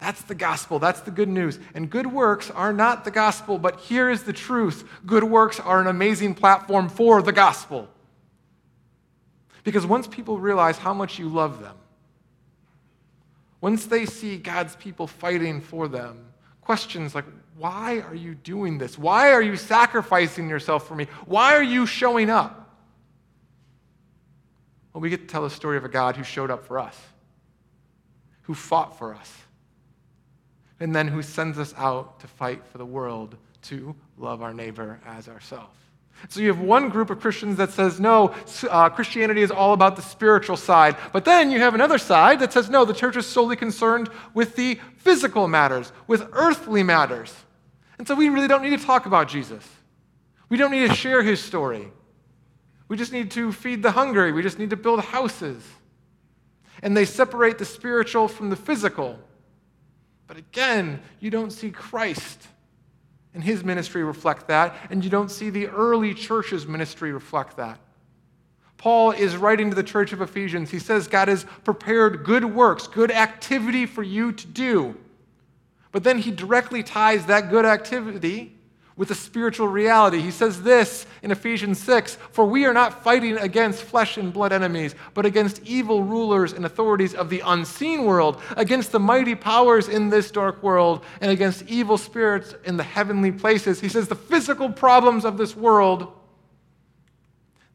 That's 0.00 0.22
the 0.22 0.34
gospel. 0.34 0.78
That's 0.78 1.00
the 1.00 1.10
good 1.10 1.28
news. 1.28 1.58
And 1.74 1.90
good 1.90 2.06
works 2.06 2.50
are 2.50 2.72
not 2.72 3.04
the 3.04 3.10
gospel, 3.10 3.58
but 3.58 3.80
here 3.80 4.10
is 4.10 4.22
the 4.22 4.32
truth 4.32 4.88
good 5.04 5.24
works 5.24 5.60
are 5.60 5.80
an 5.80 5.86
amazing 5.86 6.34
platform 6.34 6.88
for 6.88 7.22
the 7.22 7.32
gospel. 7.32 7.88
Because 9.64 9.86
once 9.86 10.06
people 10.06 10.38
realize 10.38 10.78
how 10.78 10.94
much 10.94 11.18
you 11.18 11.28
love 11.28 11.60
them, 11.60 11.76
once 13.60 13.86
they 13.86 14.06
see 14.06 14.36
God's 14.36 14.74
people 14.76 15.06
fighting 15.06 15.60
for 15.60 15.86
them, 15.86 16.26
questions 16.62 17.14
like, 17.14 17.26
why 17.56 18.00
are 18.00 18.14
you 18.14 18.34
doing 18.34 18.78
this? 18.78 18.96
Why 18.96 19.32
are 19.32 19.42
you 19.42 19.56
sacrificing 19.56 20.48
yourself 20.48 20.88
for 20.88 20.94
me? 20.94 21.06
Why 21.26 21.54
are 21.54 21.62
you 21.62 21.84
showing 21.84 22.30
up? 22.30 22.70
Well, 24.92 25.02
we 25.02 25.10
get 25.10 25.20
to 25.20 25.26
tell 25.26 25.42
the 25.42 25.50
story 25.50 25.76
of 25.76 25.84
a 25.84 25.88
God 25.88 26.16
who 26.16 26.24
showed 26.24 26.50
up 26.50 26.66
for 26.66 26.78
us, 26.78 26.98
who 28.42 28.54
fought 28.54 28.98
for 28.98 29.14
us, 29.14 29.32
and 30.80 30.94
then 30.94 31.06
who 31.06 31.22
sends 31.22 31.58
us 31.58 31.74
out 31.76 32.18
to 32.20 32.26
fight 32.26 32.64
for 32.66 32.78
the 32.78 32.86
world 32.86 33.36
to 33.62 33.94
love 34.16 34.42
our 34.42 34.54
neighbor 34.54 34.98
as 35.04 35.28
ourselves. 35.28 35.76
So 36.28 36.40
you 36.40 36.48
have 36.48 36.60
one 36.60 36.90
group 36.90 37.10
of 37.10 37.20
Christians 37.20 37.56
that 37.56 37.70
says, 37.70 37.98
no, 37.98 38.34
uh, 38.68 38.88
Christianity 38.90 39.42
is 39.42 39.50
all 39.50 39.72
about 39.72 39.96
the 39.96 40.02
spiritual 40.02 40.56
side. 40.56 40.96
But 41.12 41.24
then 41.24 41.50
you 41.50 41.58
have 41.60 41.74
another 41.74 41.98
side 41.98 42.40
that 42.40 42.52
says, 42.52 42.68
no, 42.68 42.84
the 42.84 42.92
church 42.92 43.16
is 43.16 43.26
solely 43.26 43.56
concerned 43.56 44.10
with 44.34 44.54
the 44.54 44.78
physical 44.98 45.48
matters, 45.48 45.92
with 46.06 46.28
earthly 46.32 46.82
matters. 46.82 47.34
And 47.98 48.06
so 48.06 48.14
we 48.14 48.28
really 48.28 48.48
don't 48.48 48.62
need 48.62 48.78
to 48.78 48.84
talk 48.84 49.06
about 49.06 49.28
Jesus. 49.28 49.66
We 50.48 50.56
don't 50.56 50.70
need 50.70 50.88
to 50.88 50.94
share 50.94 51.22
his 51.22 51.42
story. 51.42 51.90
We 52.88 52.96
just 52.96 53.12
need 53.12 53.30
to 53.32 53.52
feed 53.52 53.82
the 53.82 53.92
hungry. 53.92 54.32
We 54.32 54.42
just 54.42 54.58
need 54.58 54.70
to 54.70 54.76
build 54.76 55.00
houses. 55.00 55.62
And 56.82 56.96
they 56.96 57.04
separate 57.04 57.58
the 57.58 57.64
spiritual 57.64 58.28
from 58.28 58.50
the 58.50 58.56
physical. 58.56 59.18
But 60.26 60.36
again, 60.36 61.00
you 61.18 61.30
don't 61.30 61.50
see 61.50 61.70
Christ 61.70 62.46
and 63.34 63.44
his 63.44 63.62
ministry 63.62 64.02
reflect 64.02 64.48
that, 64.48 64.74
and 64.90 65.04
you 65.04 65.10
don't 65.10 65.30
see 65.30 65.50
the 65.50 65.68
early 65.68 66.14
church's 66.14 66.66
ministry 66.66 67.12
reflect 67.12 67.56
that. 67.56 67.78
Paul 68.76 69.10
is 69.10 69.36
writing 69.36 69.68
to 69.70 69.76
the 69.76 69.82
church 69.82 70.12
of 70.12 70.22
Ephesians. 70.22 70.70
He 70.70 70.78
says 70.78 71.06
God 71.06 71.28
has 71.28 71.44
prepared 71.64 72.24
good 72.24 72.44
works, 72.44 72.86
good 72.86 73.10
activity 73.10 73.84
for 73.84 74.02
you 74.02 74.32
to 74.32 74.46
do. 74.46 74.96
But 75.92 76.02
then 76.02 76.18
he 76.18 76.30
directly 76.30 76.82
ties 76.82 77.26
that 77.26 77.50
good 77.50 77.66
activity 77.66 78.56
with 79.00 79.10
a 79.10 79.14
spiritual 79.14 79.66
reality. 79.66 80.20
He 80.20 80.30
says 80.30 80.60
this 80.62 81.06
in 81.22 81.30
Ephesians 81.30 81.82
6 81.82 82.16
For 82.32 82.44
we 82.44 82.66
are 82.66 82.74
not 82.74 83.02
fighting 83.02 83.38
against 83.38 83.82
flesh 83.82 84.18
and 84.18 84.30
blood 84.30 84.52
enemies, 84.52 84.94
but 85.14 85.24
against 85.24 85.62
evil 85.64 86.02
rulers 86.02 86.52
and 86.52 86.66
authorities 86.66 87.14
of 87.14 87.30
the 87.30 87.40
unseen 87.46 88.04
world, 88.04 88.42
against 88.58 88.92
the 88.92 89.00
mighty 89.00 89.34
powers 89.34 89.88
in 89.88 90.10
this 90.10 90.30
dark 90.30 90.62
world, 90.62 91.02
and 91.22 91.30
against 91.30 91.66
evil 91.66 91.96
spirits 91.96 92.54
in 92.64 92.76
the 92.76 92.82
heavenly 92.82 93.32
places. 93.32 93.80
He 93.80 93.88
says 93.88 94.06
the 94.06 94.14
physical 94.14 94.70
problems 94.70 95.24
of 95.24 95.38
this 95.38 95.56
world. 95.56 96.12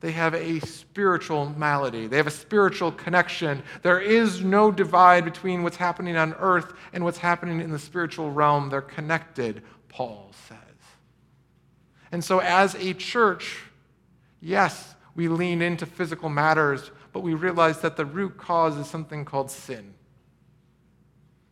They 0.01 0.12
have 0.12 0.36
a 0.36 0.60
spiritual 0.60 1.50
malady. 1.58 2.05
They 2.05 2.17
have 2.17 2.27
a 2.27 2.32
spiritual 2.32 2.91
connection. 2.91 3.63
There 3.82 4.00
is 4.00 4.44
no 4.44 4.70
divide 4.70 5.25
between 5.25 5.63
what's 5.63 5.77
happening 5.77 6.17
on 6.17 6.36
earth 6.36 6.74
and 6.94 7.03
what's 7.03 7.17
happening 7.17 7.62
in 7.62 7.72
the 7.72 7.79
spiritual 7.79 8.32
realm. 8.32 8.70
They're 8.70 8.82
connected, 8.82 9.63
Paul 9.89 10.32
says. 10.48 10.64
And 12.15 12.24
so, 12.24 12.39
as 12.39 12.75
a 12.75 12.93
church, 12.93 13.57
yes, 14.39 14.95
we 15.17 15.27
lean 15.27 15.62
into 15.62 15.86
physical 15.86 16.29
matters, 16.29 16.89
but 17.12 17.19
we 17.19 17.34
realize 17.34 17.81
that 17.81 17.98
the 17.98 18.05
root 18.05 18.38
cause 18.38 18.77
is 18.77 18.88
something 18.88 19.25
called 19.25 19.51
sin. 19.51 19.93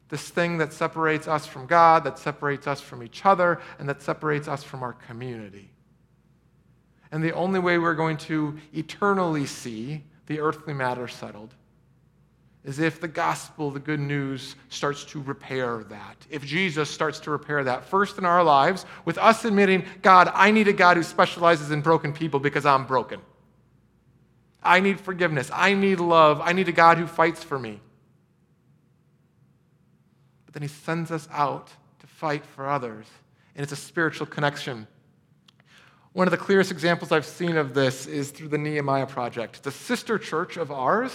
This 0.08 0.30
thing 0.30 0.60
that 0.60 0.72
separates 0.72 1.28
us 1.28 1.46
from 1.46 1.66
God, 1.66 2.06
that 2.06 2.18
separates 2.18 2.66
us 2.66 2.80
from 2.80 3.04
each 3.04 3.26
other, 3.26 3.60
and 3.78 3.90
that 3.90 4.02
separates 4.02 4.48
us 4.48 4.64
from 4.64 4.84
our 4.84 4.94
community. 4.94 5.70
And 7.12 7.22
the 7.22 7.34
only 7.34 7.60
way 7.60 7.78
we're 7.78 7.94
going 7.94 8.16
to 8.20 8.58
eternally 8.74 9.46
see 9.46 10.06
the 10.28 10.40
earthly 10.40 10.74
matter 10.74 11.10
settled 11.10 11.54
is 12.64 12.80
if 12.80 13.02
the 13.02 13.08
gospel, 13.08 13.72
the 13.72 13.80
good 13.80 14.00
news, 14.00 14.56
starts 14.70 15.04
to 15.04 15.22
repair 15.22 15.84
that. 15.90 16.16
If 16.30 16.46
Jesus 16.46 16.90
starts 16.90 17.20
to 17.22 17.32
repair 17.32 17.64
that, 17.66 17.86
first 17.86 18.18
in 18.18 18.26
our 18.26 18.44
lives, 18.44 18.86
with 19.04 19.18
us 19.18 19.44
admitting, 19.44 19.86
God, 20.02 20.32
I 20.34 20.52
need 20.52 20.70
a 20.70 20.74
God 20.74 20.96
who 20.96 21.04
specializes 21.04 21.72
in 21.72 21.82
broken 21.82 22.14
people 22.14 22.40
because 22.40 22.66
I'm 22.66 22.86
broken. 22.86 23.20
I 24.64 24.80
need 24.80 25.00
forgiveness. 25.00 25.52
I 25.54 25.74
need 25.74 26.00
love. 26.00 26.40
I 26.42 26.54
need 26.54 26.70
a 26.70 26.74
God 26.74 26.98
who 26.98 27.06
fights 27.06 27.44
for 27.44 27.60
me. 27.60 27.82
But 30.46 30.54
then 30.54 30.62
he 30.62 30.70
sends 30.70 31.12
us 31.12 31.28
out 31.32 31.68
to 32.00 32.08
fight 32.08 32.46
for 32.46 32.70
others, 32.70 33.06
and 33.56 33.64
it's 33.64 33.74
a 33.74 33.78
spiritual 33.78 34.26
connection. 34.26 34.88
One 36.14 36.28
of 36.28 36.32
the 36.32 36.38
clearest 36.38 36.72
examples 36.72 37.12
I've 37.12 37.26
seen 37.26 37.58
of 37.58 37.74
this 37.74 38.06
is 38.06 38.32
through 38.32 38.50
the 38.50 38.58
Nehemiah 38.58 39.08
Project. 39.08 39.64
The 39.64 39.72
sister 39.72 40.18
church 40.18 40.56
of 40.56 40.72
ours 40.72 41.12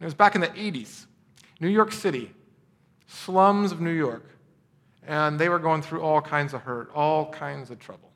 it 0.00 0.04
was 0.04 0.14
back 0.14 0.34
in 0.34 0.40
the 0.40 0.48
80s, 0.48 1.06
New 1.60 1.68
York 1.68 1.92
City, 1.92 2.32
slums 3.06 3.72
of 3.72 3.80
New 3.80 3.90
York. 3.90 4.24
And 5.06 5.38
they 5.38 5.48
were 5.48 5.58
going 5.58 5.82
through 5.82 6.02
all 6.02 6.20
kinds 6.20 6.52
of 6.52 6.62
hurt, 6.62 6.90
all 6.94 7.30
kinds 7.30 7.70
of 7.70 7.78
trouble. 7.78 8.10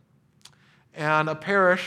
And 0.95 1.29
a 1.29 1.35
parish 1.35 1.85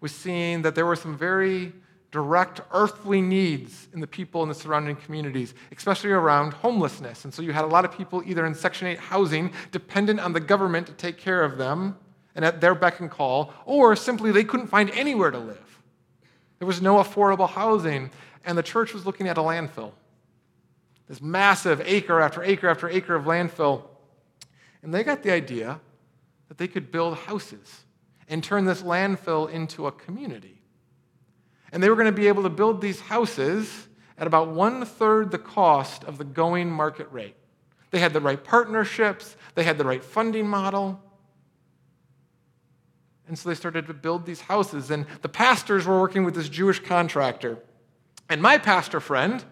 was 0.00 0.12
seeing 0.12 0.62
that 0.62 0.74
there 0.74 0.86
were 0.86 0.96
some 0.96 1.16
very 1.16 1.72
direct 2.10 2.60
earthly 2.72 3.20
needs 3.20 3.88
in 3.92 4.00
the 4.00 4.06
people 4.06 4.42
in 4.42 4.48
the 4.48 4.54
surrounding 4.54 4.96
communities, 4.96 5.54
especially 5.76 6.10
around 6.10 6.54
homelessness. 6.54 7.24
And 7.24 7.34
so 7.34 7.42
you 7.42 7.52
had 7.52 7.64
a 7.64 7.68
lot 7.68 7.84
of 7.84 7.92
people 7.92 8.22
either 8.24 8.46
in 8.46 8.54
Section 8.54 8.88
8 8.88 8.98
housing, 8.98 9.52
dependent 9.70 10.20
on 10.20 10.32
the 10.32 10.40
government 10.40 10.86
to 10.86 10.94
take 10.94 11.18
care 11.18 11.44
of 11.44 11.58
them 11.58 11.96
and 12.34 12.44
at 12.44 12.60
their 12.60 12.74
beck 12.74 13.00
and 13.00 13.10
call, 13.10 13.52
or 13.64 13.94
simply 13.96 14.32
they 14.32 14.44
couldn't 14.44 14.68
find 14.68 14.90
anywhere 14.90 15.30
to 15.30 15.38
live. 15.38 15.82
There 16.58 16.66
was 16.66 16.80
no 16.80 16.96
affordable 16.96 17.48
housing 17.48 18.10
and 18.46 18.56
the 18.56 18.62
church 18.62 18.94
was 18.94 19.04
looking 19.04 19.28
at 19.28 19.36
a 19.36 19.42
landfill. 19.42 19.92
This 21.08 21.20
massive 21.20 21.82
acre 21.84 22.20
after 22.20 22.42
acre 22.42 22.68
after 22.68 22.88
acre 22.88 23.14
of 23.14 23.24
landfill. 23.24 23.82
And 24.82 24.94
they 24.94 25.04
got 25.04 25.22
the 25.22 25.32
idea 25.32 25.80
that 26.48 26.56
they 26.56 26.68
could 26.68 26.90
build 26.90 27.18
houses 27.18 27.84
and 28.28 28.42
turn 28.42 28.64
this 28.64 28.82
landfill 28.82 29.50
into 29.50 29.86
a 29.86 29.92
community. 29.92 30.62
And 31.72 31.82
they 31.82 31.88
were 31.88 31.96
going 31.96 32.06
to 32.06 32.12
be 32.12 32.28
able 32.28 32.44
to 32.44 32.48
build 32.48 32.80
these 32.80 33.00
houses 33.00 33.88
at 34.16 34.26
about 34.26 34.48
one 34.48 34.84
third 34.84 35.30
the 35.30 35.38
cost 35.38 36.04
of 36.04 36.18
the 36.18 36.24
going 36.24 36.70
market 36.70 37.10
rate. 37.10 37.36
They 37.90 37.98
had 37.98 38.12
the 38.12 38.20
right 38.20 38.42
partnerships, 38.42 39.36
they 39.54 39.64
had 39.64 39.78
the 39.78 39.84
right 39.84 40.02
funding 40.02 40.48
model. 40.48 41.00
And 43.28 43.36
so 43.36 43.48
they 43.48 43.56
started 43.56 43.88
to 43.88 43.94
build 43.94 44.24
these 44.24 44.40
houses. 44.40 44.90
And 44.92 45.04
the 45.22 45.28
pastors 45.28 45.84
were 45.84 46.00
working 46.00 46.24
with 46.24 46.34
this 46.34 46.48
Jewish 46.48 46.78
contractor. 46.78 47.58
And 48.28 48.42
my 48.42 48.58
pastor 48.58 49.00
friend 49.00 49.44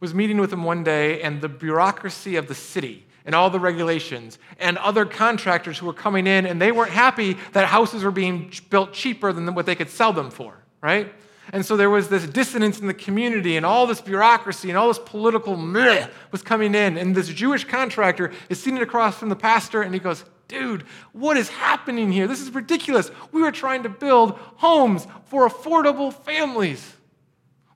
was 0.00 0.14
meeting 0.14 0.38
with 0.38 0.52
him 0.52 0.64
one 0.64 0.82
day, 0.82 1.22
and 1.22 1.40
the 1.40 1.48
bureaucracy 1.48 2.36
of 2.36 2.48
the 2.48 2.54
city 2.54 3.06
and 3.24 3.34
all 3.34 3.50
the 3.50 3.60
regulations 3.60 4.38
and 4.58 4.76
other 4.78 5.04
contractors 5.04 5.78
who 5.78 5.86
were 5.86 5.92
coming 5.92 6.26
in, 6.26 6.44
and 6.44 6.60
they 6.60 6.72
weren't 6.72 6.90
happy 6.90 7.36
that 7.52 7.66
houses 7.66 8.02
were 8.02 8.10
being 8.10 8.52
built 8.68 8.92
cheaper 8.92 9.32
than 9.32 9.54
what 9.54 9.64
they 9.64 9.76
could 9.76 9.88
sell 9.88 10.12
them 10.12 10.30
for, 10.30 10.58
right? 10.80 11.12
And 11.52 11.64
so 11.64 11.76
there 11.76 11.90
was 11.90 12.08
this 12.08 12.26
dissonance 12.26 12.80
in 12.80 12.86
the 12.86 12.94
community, 12.94 13.56
and 13.56 13.66
all 13.66 13.86
this 13.86 14.00
bureaucracy 14.00 14.70
and 14.70 14.78
all 14.78 14.88
this 14.88 14.98
political 14.98 15.56
meh 15.56 16.08
was 16.30 16.42
coming 16.42 16.74
in. 16.74 16.96
And 16.96 17.14
this 17.14 17.28
Jewish 17.28 17.64
contractor 17.64 18.32
is 18.48 18.62
sitting 18.62 18.80
across 18.80 19.18
from 19.18 19.28
the 19.28 19.36
pastor, 19.36 19.82
and 19.82 19.92
he 19.92 20.00
goes, 20.00 20.24
Dude, 20.48 20.82
what 21.12 21.36
is 21.36 21.48
happening 21.48 22.12
here? 22.12 22.26
This 22.26 22.40
is 22.40 22.52
ridiculous. 22.52 23.10
We 23.32 23.40
were 23.40 23.52
trying 23.52 23.84
to 23.84 23.88
build 23.88 24.32
homes 24.56 25.06
for 25.24 25.48
affordable 25.48 26.12
families. 26.12 26.94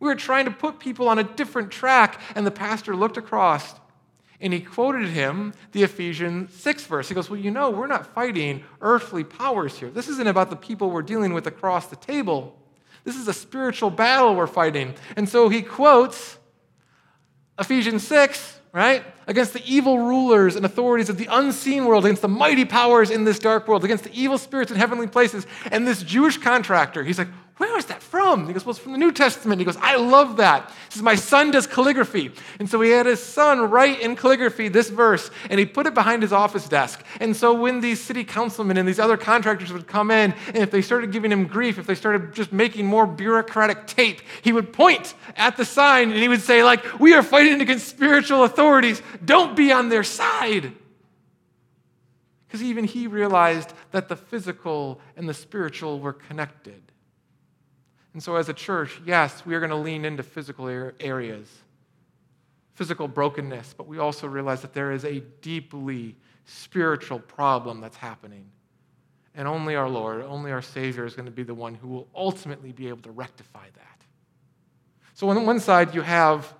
We 0.00 0.08
were 0.08 0.14
trying 0.14 0.44
to 0.44 0.50
put 0.50 0.78
people 0.78 1.08
on 1.08 1.18
a 1.18 1.24
different 1.24 1.70
track. 1.70 2.20
And 2.34 2.46
the 2.46 2.50
pastor 2.50 2.94
looked 2.94 3.16
across 3.16 3.74
and 4.40 4.52
he 4.52 4.60
quoted 4.60 5.08
him 5.08 5.54
the 5.72 5.82
Ephesians 5.82 6.52
6 6.54 6.84
verse. 6.84 7.08
He 7.08 7.14
goes, 7.14 7.30
Well, 7.30 7.40
you 7.40 7.50
know, 7.50 7.70
we're 7.70 7.86
not 7.86 8.14
fighting 8.14 8.64
earthly 8.80 9.24
powers 9.24 9.78
here. 9.78 9.90
This 9.90 10.08
isn't 10.08 10.26
about 10.26 10.50
the 10.50 10.56
people 10.56 10.90
we're 10.90 11.02
dealing 11.02 11.32
with 11.32 11.46
across 11.46 11.86
the 11.86 11.96
table. 11.96 12.58
This 13.04 13.16
is 13.16 13.28
a 13.28 13.32
spiritual 13.32 13.90
battle 13.90 14.34
we're 14.34 14.46
fighting. 14.46 14.94
And 15.16 15.28
so 15.28 15.48
he 15.48 15.62
quotes 15.62 16.38
Ephesians 17.58 18.06
6, 18.06 18.60
right? 18.72 19.04
Against 19.26 19.52
the 19.52 19.62
evil 19.64 20.00
rulers 20.00 20.56
and 20.56 20.66
authorities 20.66 21.08
of 21.08 21.16
the 21.16 21.28
unseen 21.30 21.86
world, 21.86 22.04
against 22.04 22.22
the 22.22 22.28
mighty 22.28 22.64
powers 22.64 23.10
in 23.10 23.24
this 23.24 23.38
dark 23.38 23.68
world, 23.68 23.84
against 23.84 24.04
the 24.04 24.12
evil 24.12 24.38
spirits 24.38 24.70
in 24.70 24.76
heavenly 24.76 25.06
places. 25.06 25.46
And 25.70 25.86
this 25.86 26.02
Jewish 26.02 26.36
contractor, 26.36 27.04
he's 27.04 27.18
like, 27.18 27.28
where 27.58 27.78
is 27.78 27.86
that 27.86 28.02
from? 28.02 28.46
He 28.46 28.52
goes, 28.52 28.66
Well, 28.66 28.72
it's 28.72 28.78
from 28.78 28.92
the 28.92 28.98
New 28.98 29.12
Testament. 29.12 29.58
He 29.58 29.64
goes, 29.64 29.78
I 29.78 29.96
love 29.96 30.36
that. 30.36 30.68
He 30.68 30.74
says, 30.90 31.02
My 31.02 31.14
son 31.14 31.50
does 31.50 31.66
calligraphy. 31.66 32.30
And 32.58 32.68
so 32.68 32.78
he 32.82 32.90
had 32.90 33.06
his 33.06 33.22
son 33.22 33.70
write 33.70 34.00
in 34.00 34.14
calligraphy 34.14 34.68
this 34.68 34.90
verse, 34.90 35.30
and 35.48 35.58
he 35.58 35.64
put 35.64 35.86
it 35.86 35.94
behind 35.94 36.20
his 36.20 36.34
office 36.34 36.68
desk. 36.68 37.02
And 37.18 37.34
so 37.34 37.54
when 37.54 37.80
these 37.80 37.98
city 37.98 38.24
councilmen 38.24 38.76
and 38.76 38.86
these 38.86 38.98
other 38.98 39.16
contractors 39.16 39.72
would 39.72 39.86
come 39.86 40.10
in, 40.10 40.34
and 40.48 40.58
if 40.58 40.70
they 40.70 40.82
started 40.82 41.12
giving 41.12 41.32
him 41.32 41.46
grief, 41.46 41.78
if 41.78 41.86
they 41.86 41.94
started 41.94 42.34
just 42.34 42.52
making 42.52 42.84
more 42.84 43.06
bureaucratic 43.06 43.86
tape, 43.86 44.20
he 44.42 44.52
would 44.52 44.74
point 44.74 45.14
at 45.34 45.56
the 45.56 45.64
sign 45.64 46.10
and 46.10 46.20
he 46.20 46.28
would 46.28 46.42
say, 46.42 46.62
like, 46.62 47.00
we 47.00 47.14
are 47.14 47.22
fighting 47.22 47.62
against 47.62 47.88
spiritual 47.88 48.44
authorities. 48.44 49.00
Don't 49.24 49.56
be 49.56 49.72
on 49.72 49.88
their 49.88 50.04
side. 50.04 50.72
Because 52.46 52.62
even 52.62 52.84
he 52.84 53.06
realized 53.06 53.72
that 53.92 54.10
the 54.10 54.16
physical 54.16 55.00
and 55.16 55.26
the 55.26 55.34
spiritual 55.34 56.00
were 56.00 56.12
connected. 56.12 56.85
And 58.16 58.22
so, 58.22 58.36
as 58.36 58.48
a 58.48 58.54
church, 58.54 58.98
yes, 59.04 59.44
we 59.44 59.54
are 59.54 59.60
going 59.60 59.68
to 59.68 59.76
lean 59.76 60.06
into 60.06 60.22
physical 60.22 60.68
areas, 61.00 61.50
physical 62.72 63.08
brokenness, 63.08 63.74
but 63.76 63.86
we 63.86 63.98
also 63.98 64.26
realize 64.26 64.62
that 64.62 64.72
there 64.72 64.92
is 64.92 65.04
a 65.04 65.20
deeply 65.42 66.16
spiritual 66.46 67.18
problem 67.18 67.82
that's 67.82 67.98
happening. 67.98 68.46
And 69.34 69.46
only 69.46 69.76
our 69.76 69.90
Lord, 69.90 70.22
only 70.22 70.50
our 70.50 70.62
Savior 70.62 71.04
is 71.04 71.12
going 71.12 71.26
to 71.26 71.30
be 71.30 71.42
the 71.42 71.52
one 71.52 71.74
who 71.74 71.88
will 71.88 72.08
ultimately 72.16 72.72
be 72.72 72.88
able 72.88 73.02
to 73.02 73.10
rectify 73.10 73.66
that. 73.74 74.00
So, 75.12 75.28
on 75.28 75.44
one 75.44 75.60
side, 75.60 75.94
you 75.94 76.00
have 76.00 76.54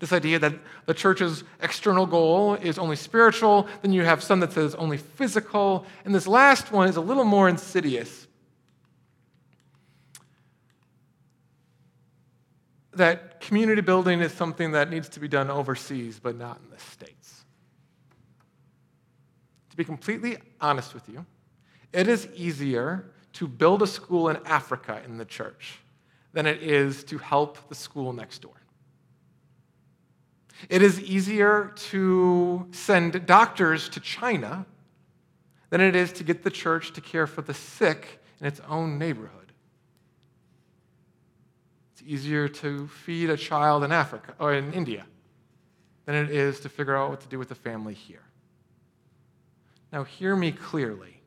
this 0.00 0.12
idea 0.12 0.40
that 0.40 0.54
the 0.86 0.94
church's 0.94 1.44
external 1.62 2.06
goal 2.06 2.54
is 2.54 2.76
only 2.76 2.96
spiritual. 2.96 3.68
Then 3.82 3.92
you 3.92 4.02
have 4.02 4.20
some 4.20 4.40
that 4.40 4.52
says 4.52 4.74
only 4.74 4.96
physical. 4.96 5.86
And 6.04 6.12
this 6.12 6.26
last 6.26 6.72
one 6.72 6.88
is 6.88 6.96
a 6.96 7.00
little 7.00 7.22
more 7.22 7.48
insidious 7.48 8.25
that 12.96 13.40
community 13.40 13.80
building 13.80 14.20
is 14.20 14.32
something 14.32 14.72
that 14.72 14.90
needs 14.90 15.08
to 15.10 15.20
be 15.20 15.28
done 15.28 15.50
overseas, 15.50 16.18
but 16.18 16.36
not 16.36 16.60
in 16.64 16.70
the 16.70 16.78
States. 16.78 17.44
To 19.70 19.76
be 19.76 19.84
completely 19.84 20.38
honest 20.60 20.94
with 20.94 21.08
you, 21.08 21.24
it 21.92 22.08
is 22.08 22.28
easier 22.34 23.12
to 23.34 23.46
build 23.46 23.82
a 23.82 23.86
school 23.86 24.28
in 24.28 24.38
Africa 24.46 25.02
in 25.04 25.18
the 25.18 25.24
church 25.24 25.78
than 26.32 26.46
it 26.46 26.62
is 26.62 27.04
to 27.04 27.18
help 27.18 27.68
the 27.68 27.74
school 27.74 28.12
next 28.12 28.40
door. 28.40 28.52
It 30.68 30.82
is 30.82 31.00
easier 31.00 31.72
to 31.90 32.66
send 32.72 33.26
doctors 33.26 33.88
to 33.90 34.00
China 34.00 34.64
than 35.70 35.80
it 35.80 35.94
is 35.94 36.12
to 36.14 36.24
get 36.24 36.42
the 36.42 36.50
church 36.50 36.92
to 36.94 37.00
care 37.00 37.26
for 37.26 37.42
the 37.42 37.52
sick 37.52 38.20
in 38.40 38.46
its 38.46 38.60
own 38.68 38.98
neighborhood 38.98 39.45
easier 42.06 42.48
to 42.48 42.88
feed 42.88 43.30
a 43.30 43.36
child 43.36 43.84
in 43.84 43.92
Africa 43.92 44.34
or 44.38 44.54
in 44.54 44.72
India 44.72 45.04
than 46.04 46.14
it 46.14 46.30
is 46.30 46.60
to 46.60 46.68
figure 46.68 46.96
out 46.96 47.10
what 47.10 47.20
to 47.20 47.28
do 47.28 47.38
with 47.38 47.48
the 47.48 47.54
family 47.54 47.94
here. 47.94 48.22
Now, 49.92 50.04
hear 50.04 50.36
me 50.36 50.52
clearly. 50.52 51.20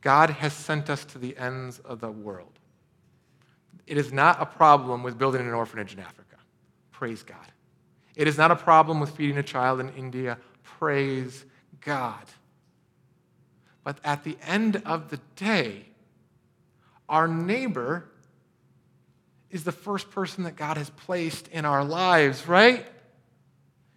God 0.00 0.30
has 0.30 0.52
sent 0.52 0.90
us 0.90 1.04
to 1.06 1.18
the 1.18 1.36
ends 1.36 1.78
of 1.80 2.00
the 2.00 2.10
world. 2.10 2.58
It 3.86 3.96
is 3.96 4.12
not 4.12 4.40
a 4.40 4.46
problem 4.46 5.02
with 5.02 5.18
building 5.18 5.42
an 5.42 5.52
orphanage 5.52 5.92
in 5.92 6.00
Africa. 6.00 6.36
Praise 6.90 7.22
God. 7.22 7.36
It 8.14 8.28
is 8.28 8.38
not 8.38 8.50
a 8.50 8.56
problem 8.56 9.00
with 9.00 9.10
feeding 9.10 9.38
a 9.38 9.42
child 9.42 9.80
in 9.80 9.90
India. 9.90 10.38
Praise 10.62 11.44
God. 11.80 12.24
But 13.82 13.98
at 14.04 14.24
the 14.24 14.38
end 14.46 14.82
of 14.86 15.10
the 15.10 15.18
day, 15.36 15.86
our 17.08 17.28
neighbor 17.28 18.08
is 19.54 19.62
the 19.62 19.72
first 19.72 20.10
person 20.10 20.42
that 20.42 20.56
God 20.56 20.76
has 20.76 20.90
placed 20.90 21.46
in 21.48 21.64
our 21.64 21.84
lives, 21.84 22.48
right? 22.48 22.84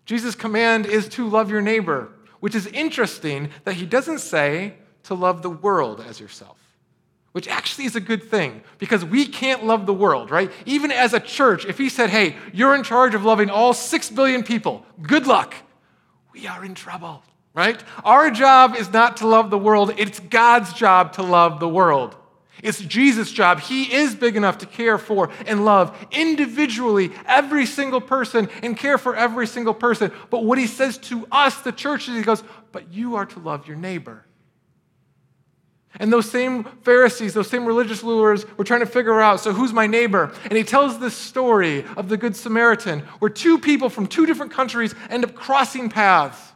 Jesus' 0.06 0.36
command 0.36 0.86
is 0.86 1.10
to 1.10 1.28
love 1.28 1.50
your 1.50 1.62
neighbor, 1.62 2.10
which 2.40 2.54
is 2.54 2.68
interesting 2.68 3.50
that 3.64 3.74
he 3.74 3.88
doesn't 3.88 4.20
say 4.20 4.76
to 5.06 5.16
love 5.16 5.42
the 5.42 5.50
world 5.50 6.00
as 6.08 6.20
yourself, 6.20 6.60
which 7.32 7.48
actually 7.48 7.86
is 7.86 7.96
a 7.96 8.00
good 8.00 8.24
thing 8.24 8.62
because 8.78 9.04
we 9.04 9.26
can't 9.26 9.66
love 9.66 9.88
the 9.88 9.96
world, 9.96 10.30
right? 10.30 10.52
Even 10.68 10.92
as 10.92 11.16
a 11.16 11.20
church, 11.20 11.66
if 11.66 11.80
he 11.80 11.90
said, 11.90 12.12
hey, 12.12 12.36
you're 12.54 12.76
in 12.76 12.84
charge 12.84 13.16
of 13.16 13.26
loving 13.26 13.50
all 13.50 13.74
six 13.74 14.12
billion 14.12 14.44
people, 14.44 14.86
good 15.02 15.26
luck, 15.26 15.56
we 16.34 16.46
are 16.46 16.64
in 16.64 16.76
trouble, 16.76 17.24
right? 17.56 17.84
Our 18.04 18.30
job 18.30 18.76
is 18.76 18.94
not 18.94 19.18
to 19.18 19.28
love 19.28 19.50
the 19.50 19.58
world, 19.58 19.96
it's 19.98 20.20
God's 20.20 20.72
job 20.74 21.14
to 21.14 21.24
love 21.24 21.60
the 21.60 21.68
world. 21.68 22.16
It's 22.64 22.80
Jesus' 22.80 23.32
job. 23.32 23.60
He 23.60 23.94
is 23.94 24.16
big 24.16 24.36
enough 24.36 24.60
to 24.60 24.66
care 24.66 24.98
for 24.98 25.30
and 25.46 25.64
love 25.66 25.96
individually 26.12 27.12
every 27.26 27.66
single 27.66 28.02
person 28.02 28.50
and 28.64 28.76
care 28.76 28.98
for 28.98 29.16
every 29.16 29.48
single 29.48 29.74
person. 29.74 30.12
But 30.30 30.44
what 30.44 30.58
he 30.58 30.68
says 30.68 30.98
to 31.00 31.28
us, 31.32 31.62
the 31.62 31.72
church, 31.72 32.08
is 32.08 32.16
he 32.16 32.22
goes, 32.24 32.44
But 32.72 32.92
you 32.92 33.16
are 33.16 33.26
to 33.28 33.40
love 33.40 33.68
your 33.68 33.78
neighbor. 33.78 34.26
And 36.00 36.14
those 36.14 36.30
same 36.30 36.64
Pharisees, 36.84 37.34
those 37.34 37.50
same 37.50 37.66
religious 37.66 38.04
rulers 38.04 38.46
were 38.58 38.64
trying 38.64 38.82
to 38.82 38.86
figure 38.86 39.20
out 39.20 39.40
so 39.40 39.52
who's 39.52 39.74
my 39.74 39.88
neighbor? 39.88 40.32
And 40.46 40.54
he 40.54 40.64
tells 40.64 41.00
this 41.00 41.16
story 41.16 41.86
of 41.96 42.10
the 42.10 42.18
Good 42.18 42.36
Samaritan 42.36 43.00
where 43.20 43.30
two 43.30 43.58
people 43.58 43.90
from 43.90 44.06
two 44.06 44.26
different 44.26 44.52
countries 44.52 44.94
end 45.10 45.24
up 45.24 45.34
crossing 45.34 45.90
paths. 45.90 46.54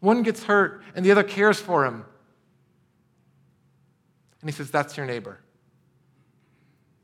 One 0.00 0.22
gets 0.22 0.44
hurt 0.44 0.82
and 0.94 1.04
the 1.04 1.10
other 1.10 1.24
cares 1.24 1.58
for 1.58 1.84
him. 1.84 2.04
And 4.46 4.54
he 4.54 4.56
says, 4.56 4.70
That's 4.70 4.96
your 4.96 5.06
neighbor. 5.06 5.40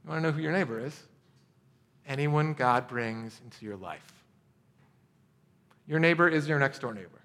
You 0.05 0.11
want 0.11 0.23
to 0.23 0.29
know 0.29 0.33
who 0.33 0.41
your 0.41 0.53
neighbor 0.53 0.79
is? 0.79 0.97
Anyone 2.07 2.55
God 2.55 2.87
brings 2.87 3.41
into 3.43 3.67
your 3.67 3.75
life. 3.75 4.13
Your 5.89 5.99
neighbor 5.99 6.29
is 6.29 6.49
your 6.49 6.61
next 6.61 6.79
door 6.79 6.95
neighbor. 6.95 7.21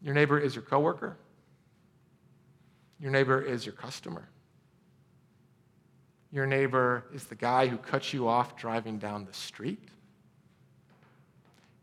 Your 0.00 0.14
neighbor 0.14 0.38
is 0.38 0.54
your 0.54 0.62
coworker. 0.62 1.18
Your 2.98 3.10
neighbor 3.10 3.38
is 3.38 3.66
your 3.66 3.74
customer. 3.74 4.26
Your 6.30 6.46
neighbor 6.46 7.04
is 7.12 7.26
the 7.26 7.34
guy 7.34 7.66
who 7.66 7.76
cuts 7.76 8.14
you 8.14 8.28
off 8.28 8.56
driving 8.56 8.96
down 8.98 9.26
the 9.26 9.34
street. 9.34 9.90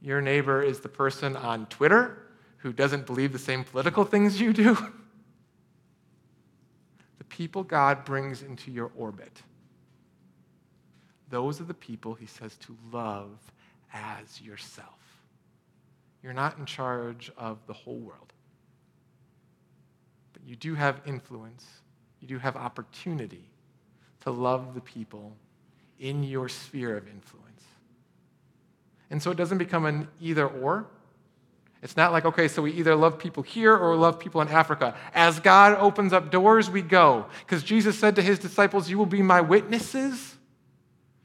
Your 0.01 0.19
neighbor 0.19 0.63
is 0.63 0.79
the 0.79 0.89
person 0.89 1.35
on 1.35 1.67
Twitter 1.67 2.17
who 2.57 2.73
doesn't 2.73 3.05
believe 3.05 3.33
the 3.33 3.38
same 3.38 3.63
political 3.63 4.03
things 4.03 4.41
you 4.41 4.51
do. 4.51 4.75
people 7.30 7.63
God 7.63 8.04
brings 8.06 8.42
into 8.42 8.72
your 8.72 8.92
orbit, 8.98 9.42
those 11.30 11.62
are 11.62 11.65
the 11.65 11.74
people 11.74 12.15
he 12.15 12.26
says 12.26 12.58
to 12.58 12.76
love 12.92 13.30
as 13.94 14.42
yourself. 14.42 14.88
You're 16.22 16.34
not 16.34 16.58
in 16.58 16.65
charge 16.65 17.32
of 17.38 17.60
the 17.68 17.74
whole 17.74 17.98
world, 17.98 18.34
but 20.34 20.42
you 20.46 20.56
do 20.56 20.76
have 20.76 21.02
influence, 21.06 21.65
you 22.20 22.28
do 22.28 22.38
have 22.39 22.56
opportunity 22.56 23.46
to 24.22 24.32
love 24.32 24.74
the 24.74 24.82
people 24.82 25.36
in 26.00 26.24
your 26.24 26.50
sphere 26.50 26.98
of 26.98 27.08
influence. 27.08 27.63
And 29.10 29.22
so 29.22 29.32
it 29.32 29.38
doesn't 29.38 29.58
become 29.58 29.86
an 29.86 30.08
either 30.20 30.48
or. 30.48 30.88
It's 31.82 31.96
not 31.96 32.12
like, 32.12 32.26
okay, 32.26 32.50
so 32.50 32.62
we 32.62 32.74
either 32.74 32.94
love 32.96 33.18
people 33.18 33.42
here 33.42 33.76
or 33.76 33.96
love 33.96 34.20
people 34.20 34.42
in 34.42 34.50
Africa. 34.50 34.96
As 35.13 35.39
God 35.39 35.78
opens 35.80 36.12
up 36.12 36.30
doors, 36.30 36.70
we 36.70 36.82
go. 36.82 37.26
Because 37.39 37.63
Jesus 37.63 37.98
said 37.98 38.15
to 38.18 38.22
his 38.22 38.38
disciples, 38.38 38.89
You 38.89 38.98
will 38.98 39.06
be 39.06 39.22
my 39.22 39.39
witnesses 39.39 40.36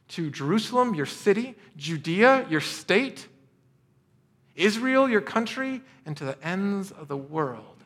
to 0.08 0.30
Jerusalem, 0.30 0.94
your 0.94 1.06
city, 1.06 1.56
Judea, 1.76 2.46
your 2.48 2.60
state, 2.60 3.26
Israel, 4.54 5.08
your 5.08 5.20
country, 5.20 5.82
and 6.06 6.16
to 6.18 6.24
the 6.24 6.46
ends 6.46 6.92
of 6.92 7.08
the 7.08 7.16
world. 7.16 7.82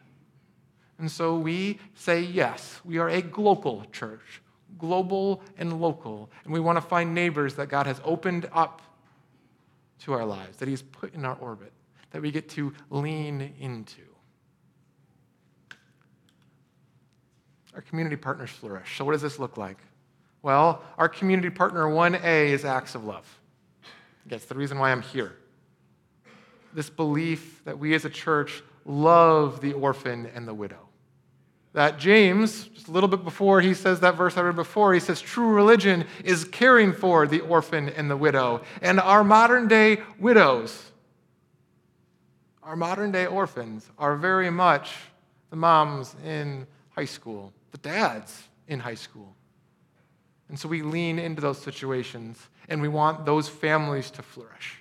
And 0.98 1.10
so 1.10 1.38
we 1.38 1.78
say 1.94 2.20
yes, 2.20 2.80
we 2.84 2.98
are 2.98 3.08
a 3.08 3.22
global 3.22 3.86
church, 3.92 4.42
global 4.76 5.40
and 5.56 5.80
local. 5.80 6.28
And 6.44 6.52
we 6.52 6.60
want 6.60 6.76
to 6.76 6.82
find 6.82 7.14
neighbors 7.14 7.54
that 7.54 7.68
God 7.68 7.86
has 7.86 7.98
opened 8.04 8.46
up 8.52 8.82
to 10.00 10.12
our 10.12 10.26
lives, 10.26 10.58
that 10.58 10.68
He's 10.68 10.82
put 10.82 11.14
in 11.14 11.24
our 11.24 11.36
orbit 11.40 11.72
that 12.10 12.22
we 12.22 12.30
get 12.30 12.48
to 12.50 12.72
lean 12.90 13.54
into. 13.60 14.02
Our 17.74 17.82
community 17.82 18.16
partners 18.16 18.50
flourish. 18.50 18.96
So, 18.96 19.04
what 19.04 19.12
does 19.12 19.22
this 19.22 19.38
look 19.38 19.56
like? 19.56 19.78
Well, 20.42 20.82
our 20.96 21.08
community 21.08 21.50
partner 21.50 21.84
1A 21.84 22.48
is 22.48 22.64
acts 22.64 22.94
of 22.94 23.04
love. 23.04 23.26
That's 24.26 24.46
the 24.46 24.54
reason 24.54 24.78
why 24.78 24.92
I'm 24.92 25.02
here. 25.02 25.36
This 26.74 26.90
belief 26.90 27.62
that 27.64 27.78
we 27.78 27.94
as 27.94 28.04
a 28.04 28.10
church 28.10 28.62
love 28.84 29.60
the 29.60 29.72
orphan 29.72 30.26
and 30.34 30.46
the 30.46 30.54
widow. 30.54 30.88
That 31.72 31.98
James, 31.98 32.64
just 32.68 32.88
a 32.88 32.90
little 32.90 33.08
bit 33.08 33.24
before 33.24 33.60
he 33.60 33.74
says 33.74 34.00
that 34.00 34.16
verse 34.16 34.36
I 34.36 34.40
read 34.40 34.56
before, 34.56 34.94
he 34.94 35.00
says, 35.00 35.20
true 35.20 35.50
religion 35.50 36.04
is 36.24 36.44
caring 36.44 36.92
for 36.92 37.26
the 37.26 37.40
orphan 37.40 37.90
and 37.90 38.10
the 38.10 38.16
widow. 38.16 38.62
And 38.80 38.98
our 38.98 39.22
modern 39.22 39.68
day 39.68 39.98
widows, 40.18 40.90
our 42.68 42.76
modern 42.76 43.10
day 43.10 43.24
orphans, 43.24 43.88
are 43.98 44.14
very 44.14 44.50
much 44.50 44.94
the 45.48 45.56
moms 45.56 46.14
in 46.22 46.66
high 46.90 47.06
school, 47.06 47.50
the 47.70 47.78
dads 47.78 48.42
in 48.66 48.78
high 48.78 48.94
school. 48.94 49.34
And 50.50 50.58
so 50.58 50.68
we 50.68 50.82
lean 50.82 51.18
into 51.18 51.40
those 51.40 51.56
situations 51.56 52.46
and 52.68 52.82
we 52.82 52.88
want 52.88 53.24
those 53.24 53.48
families 53.48 54.10
to 54.10 54.22
flourish. 54.22 54.76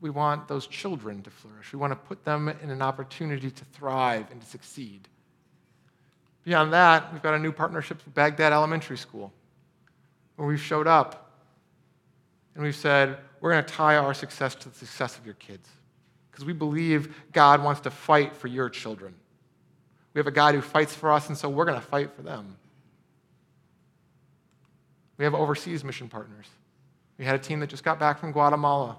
We 0.00 0.10
want 0.10 0.48
those 0.48 0.66
children 0.66 1.22
to 1.22 1.30
flourish. 1.30 1.72
We 1.72 1.78
want 1.78 1.92
to 1.92 1.96
put 1.96 2.24
them 2.24 2.48
in 2.48 2.68
an 2.68 2.82
opportunity 2.82 3.52
to 3.52 3.64
thrive 3.66 4.26
and 4.32 4.40
to 4.40 4.46
succeed. 4.46 5.06
Beyond 6.42 6.72
that, 6.72 7.12
we've 7.12 7.22
got 7.22 7.34
a 7.34 7.38
new 7.38 7.52
partnership 7.52 8.04
with 8.04 8.12
Bagdad 8.12 8.52
Elementary 8.52 8.98
School, 8.98 9.32
where 10.34 10.48
we've 10.48 10.60
showed 10.60 10.88
up 10.88 11.30
and 12.56 12.64
we've 12.64 12.74
said, 12.74 13.18
we're 13.40 13.52
going 13.52 13.64
to 13.64 13.72
tie 13.72 13.96
our 13.96 14.14
success 14.14 14.56
to 14.56 14.68
the 14.68 14.74
success 14.74 15.16
of 15.16 15.24
your 15.24 15.36
kids. 15.36 15.68
Because 16.34 16.46
we 16.46 16.52
believe 16.52 17.14
God 17.30 17.62
wants 17.62 17.82
to 17.82 17.92
fight 17.92 18.34
for 18.34 18.48
your 18.48 18.68
children. 18.68 19.14
We 20.14 20.18
have 20.18 20.26
a 20.26 20.32
God 20.32 20.56
who 20.56 20.60
fights 20.60 20.92
for 20.92 21.12
us, 21.12 21.28
and 21.28 21.38
so 21.38 21.48
we're 21.48 21.64
going 21.64 21.80
to 21.80 21.86
fight 21.86 22.12
for 22.12 22.22
them. 22.22 22.56
We 25.16 25.24
have 25.24 25.34
overseas 25.34 25.84
mission 25.84 26.08
partners. 26.08 26.46
We 27.18 27.24
had 27.24 27.36
a 27.36 27.38
team 27.38 27.60
that 27.60 27.68
just 27.68 27.84
got 27.84 28.00
back 28.00 28.18
from 28.18 28.32
Guatemala. 28.32 28.96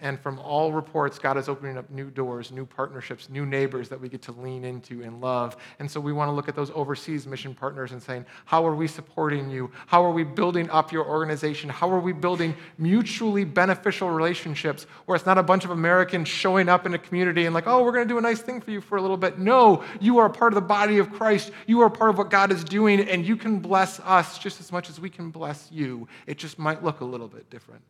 And 0.00 0.18
from 0.18 0.38
all 0.38 0.72
reports, 0.72 1.18
God 1.18 1.36
is 1.36 1.48
opening 1.48 1.76
up 1.76 1.90
new 1.90 2.10
doors, 2.10 2.50
new 2.50 2.64
partnerships, 2.64 3.28
new 3.28 3.44
neighbors 3.44 3.88
that 3.90 4.00
we 4.00 4.08
get 4.08 4.22
to 4.22 4.32
lean 4.32 4.64
into 4.64 5.02
and 5.02 5.20
love. 5.20 5.56
And 5.78 5.90
so 5.90 6.00
we 6.00 6.12
want 6.12 6.28
to 6.28 6.32
look 6.32 6.48
at 6.48 6.56
those 6.56 6.70
overseas 6.70 7.26
mission 7.26 7.54
partners 7.54 7.92
and 7.92 8.02
saying, 8.02 8.24
how 8.46 8.66
are 8.66 8.74
we 8.74 8.86
supporting 8.86 9.50
you? 9.50 9.70
How 9.86 10.04
are 10.04 10.10
we 10.12 10.24
building 10.24 10.70
up 10.70 10.90
your 10.92 11.06
organization? 11.06 11.68
How 11.68 11.90
are 11.90 12.00
we 12.00 12.12
building 12.12 12.54
mutually 12.78 13.44
beneficial 13.44 14.10
relationships 14.10 14.84
where 15.04 15.16
it's 15.16 15.26
not 15.26 15.38
a 15.38 15.42
bunch 15.42 15.64
of 15.64 15.70
Americans 15.70 16.28
showing 16.28 16.68
up 16.68 16.86
in 16.86 16.94
a 16.94 16.98
community 16.98 17.46
and 17.46 17.54
like, 17.54 17.66
oh, 17.66 17.84
we're 17.84 17.92
going 17.92 18.06
to 18.06 18.12
do 18.12 18.18
a 18.18 18.22
nice 18.22 18.40
thing 18.40 18.60
for 18.60 18.70
you 18.70 18.80
for 18.80 18.96
a 18.96 19.02
little 19.02 19.16
bit. 19.16 19.38
No, 19.38 19.84
you 20.00 20.18
are 20.18 20.28
part 20.30 20.52
of 20.52 20.54
the 20.54 20.60
body 20.60 20.98
of 20.98 21.12
Christ. 21.12 21.50
You 21.66 21.80
are 21.80 21.90
part 21.90 22.10
of 22.10 22.18
what 22.18 22.30
God 22.30 22.52
is 22.52 22.64
doing, 22.64 23.00
and 23.00 23.26
you 23.26 23.36
can 23.36 23.58
bless 23.58 24.00
us 24.00 24.38
just 24.38 24.60
as 24.60 24.72
much 24.72 24.88
as 24.88 24.98
we 24.98 25.10
can 25.10 25.30
bless 25.30 25.68
you. 25.70 26.08
It 26.26 26.38
just 26.38 26.58
might 26.58 26.82
look 26.82 27.00
a 27.00 27.04
little 27.04 27.28
bit 27.28 27.50
different. 27.50 27.82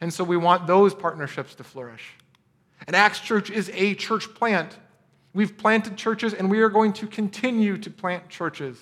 And 0.00 0.12
so 0.12 0.24
we 0.24 0.36
want 0.36 0.66
those 0.66 0.94
partnerships 0.94 1.54
to 1.56 1.64
flourish. 1.64 2.14
And 2.86 2.94
Acts 2.94 3.20
Church 3.20 3.50
is 3.50 3.70
a 3.74 3.94
church 3.94 4.34
plant. 4.34 4.76
We've 5.34 5.56
planted 5.56 5.96
churches 5.96 6.34
and 6.34 6.50
we 6.50 6.60
are 6.60 6.68
going 6.68 6.92
to 6.94 7.06
continue 7.06 7.78
to 7.78 7.90
plant 7.90 8.28
churches. 8.28 8.78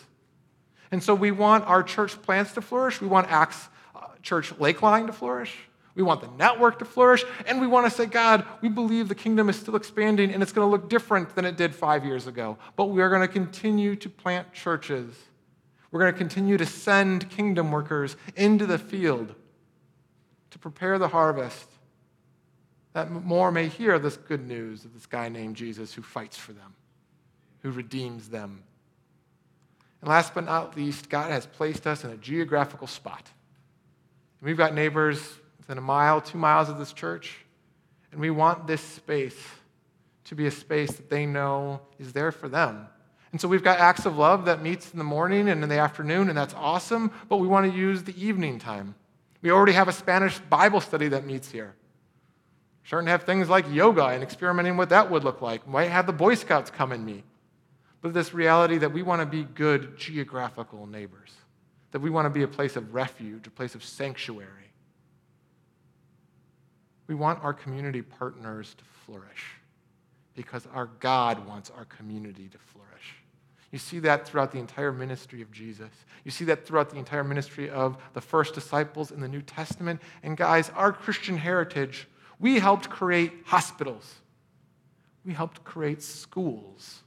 And 0.91 1.03
so 1.03 1.15
we 1.15 1.31
want 1.31 1.65
our 1.67 1.83
church 1.83 2.21
plants 2.23 2.53
to 2.53 2.61
flourish. 2.61 3.01
We 3.01 3.09
want 3.09 3.31
Acts 3.31 3.69
uh, 3.95 4.07
Church 4.23 4.53
Lakeline 4.59 5.07
to 5.07 5.13
flourish. 5.13 5.55
We 5.95 6.03
want 6.03 6.21
the 6.21 6.31
network 6.37 6.79
to 6.81 6.85
flourish. 6.85 7.25
And 7.47 7.61
we 7.61 7.67
want 7.67 7.87
to 7.87 7.91
say, 7.91 8.07
God, 8.07 8.45
we 8.61 8.69
believe 8.69 9.09
the 9.09 9.15
kingdom 9.15 9.49
is 9.49 9.57
still 9.57 9.77
expanding 9.77 10.33
and 10.33 10.43
it's 10.43 10.53
going 10.53 10.67
to 10.67 10.71
look 10.71 10.89
different 10.89 11.35
than 11.35 11.45
it 11.45 11.57
did 11.57 11.75
five 11.75 12.05
years 12.05 12.27
ago. 12.27 12.59
But 12.77 12.87
we 12.87 13.03
are 13.03 13.09
going 13.09 13.23
to 13.23 13.29
continue 13.29 13.97
to 13.97 14.09
plant 14.09 14.53
churches. 14.53 15.15
We're 15.91 16.01
going 16.01 16.13
to 16.13 16.19
continue 16.19 16.57
to 16.57 16.67
send 16.67 17.31
kingdom 17.31 17.71
workers 17.71 18.17
into 18.37 18.67
the 18.67 18.79
field 18.79 19.35
to 20.55 20.59
prepare 20.61 21.01
the 21.01 21.09
harvest, 21.09 21.69
that 22.93 23.11
more 23.11 23.51
may 23.51 23.67
hear 23.67 23.99
this 23.99 24.17
good 24.17 24.47
news 24.47 24.85
of 24.85 24.95
this 24.95 25.05
guy 25.05 25.29
named 25.29 25.57
Jesus 25.57 25.93
who 25.93 26.01
fights 26.01 26.37
for 26.37 26.53
them, 26.53 26.75
who 27.63 27.73
redeems 27.73 28.29
them. 28.29 28.63
And 30.01 30.09
last 30.09 30.33
but 30.33 30.45
not 30.45 30.77
least, 30.77 31.11
God 31.11 31.33
has 31.33 31.45
placed 31.45 31.89
us 31.89 32.05
in 32.05 32.11
a 32.11 32.17
geographical 32.17 32.87
spot. 32.87 33.29
And 34.41 34.47
we've 34.47 34.57
got 34.57 34.75
neighbors 34.75 35.21
within 35.59 35.77
a 35.77 35.81
mile, 35.81 36.21
two 36.21 36.39
miles 36.39 36.69
of 36.69 36.79
this 36.79 36.93
church, 36.93 37.35
and 38.13 38.21
we 38.21 38.31
want 38.31 38.69
this 38.69 38.81
space 38.81 39.37
to 40.27 40.37
be 40.37 40.47
a 40.47 40.53
space 40.53 40.93
that 40.93 41.11
they 41.11 41.27
know 41.27 41.81
is 41.99 42.13
there 42.13 42.31
for 42.31 42.49
them. 42.49 42.87
And 43.33 43.41
so 43.41 43.49
we've 43.49 43.65
got 43.65 43.81
acts 43.81 44.07
of 44.07 44.17
love 44.17 44.45
that 44.45 44.63
meets 44.63 44.93
in 44.93 44.99
the 44.99 45.05
morning 45.05 45.49
and 45.49 45.65
in 45.65 45.69
the 45.69 45.79
afternoon, 45.79 46.29
and 46.29 46.39
that's 46.39 46.55
awesome, 46.55 47.11
but 47.29 47.39
we 47.39 47.49
want 47.49 47.69
to 47.69 47.77
use 47.77 48.05
the 48.05 48.25
evening 48.25 48.61
time. 48.61 48.95
We 49.45 49.51
already 49.51 49.73
have 49.73 49.89
a 49.89 49.93
Spanish 49.93 50.39
Bible 50.39 50.81
study 50.81 51.09
that 51.09 51.27
meets 51.27 51.51
here. 51.51 51.75
Starting 52.83 53.05
to 53.05 53.11
have 53.11 53.25
things 53.25 53.51
like 53.51 53.71
yoga 53.71 54.07
and 54.07 54.23
experimenting 54.23 54.79
what 54.79 54.89
that 54.89 55.11
would 55.11 55.23
look 55.23 55.43
like. 55.43 55.69
Might 55.69 55.91
have 55.91 56.07
the 56.07 56.15
Boy 56.15 56.35
Scouts 56.35 56.71
come 56.71 56.93
and 56.93 57.05
meet. 57.05 57.25
But 58.01 58.15
this 58.15 58.33
reality 58.33 58.79
that 58.79 58.91
we 58.91 59.03
want 59.03 59.21
to 59.21 59.27
be 59.27 59.45
good 59.45 59.99
geographical 59.99 60.87
neighbors, 60.87 61.31
that 61.91 61.99
we 61.99 62.09
want 62.09 62.25
to 62.25 62.31
be 62.31 62.43
a 62.43 62.49
place 62.49 62.75
of 62.75 62.95
refuge, 62.95 63.47
a 63.47 63.51
place 63.51 63.75
of 63.75 63.85
sanctuary. 63.85 64.49
We 67.07 67.15
want 67.15 67.45
our 67.45 67.53
community 67.53 68.01
partners 68.01 68.75
to 68.79 68.85
flourish 69.05 69.57
because 70.35 70.67
our 70.73 70.87
God 71.01 71.47
wants 71.47 71.71
our 71.77 71.85
community 71.85 72.49
to 72.49 72.59
flourish. 72.73 72.94
You 73.75 73.79
see 73.79 73.99
that 73.99 74.25
throughout 74.25 74.53
the 74.53 74.61
entire 74.61 74.93
ministry 74.93 75.43
of 75.43 75.51
Jesus. 75.51 75.91
You 76.23 76.31
see 76.31 76.45
that 76.45 76.65
throughout 76.65 76.91
the 76.91 76.97
entire 76.97 77.25
ministry 77.25 77.69
of 77.69 77.97
the 78.13 78.21
first 78.21 78.55
disciples 78.55 79.11
in 79.11 79.19
the 79.19 79.27
New 79.27 79.43
Testament. 79.43 80.01
And 80.23 80.37
guys, 80.37 80.71
our 80.77 80.93
Christian 80.93 81.37
heritage, 81.37 82.07
we 82.39 82.61
helped 82.61 82.89
create 82.89 83.33
hospitals, 83.45 84.15
we 85.25 85.33
helped 85.33 85.65
create 85.65 86.05
schools. 86.05 87.03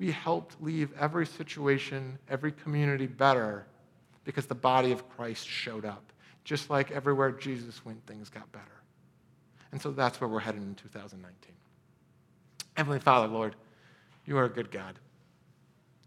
We 0.00 0.10
helped 0.10 0.60
leave 0.60 0.92
every 0.98 1.26
situation, 1.26 2.18
every 2.28 2.50
community 2.50 3.06
better 3.06 3.64
because 4.24 4.46
the 4.46 4.56
body 4.56 4.90
of 4.90 5.08
Christ 5.08 5.46
showed 5.46 5.84
up. 5.84 6.12
Just 6.42 6.68
like 6.68 6.90
everywhere 6.90 7.30
Jesus 7.30 7.84
went, 7.84 8.04
things 8.08 8.28
got 8.28 8.50
better. 8.50 8.82
And 9.70 9.80
so 9.80 9.92
that's 9.92 10.20
where 10.20 10.26
we're 10.26 10.40
headed 10.40 10.62
in 10.62 10.74
2019. 10.74 11.52
Heavenly 12.74 12.98
Father, 12.98 13.28
Lord, 13.28 13.54
you 14.26 14.36
are 14.36 14.46
a 14.46 14.50
good 14.50 14.72
God. 14.72 14.98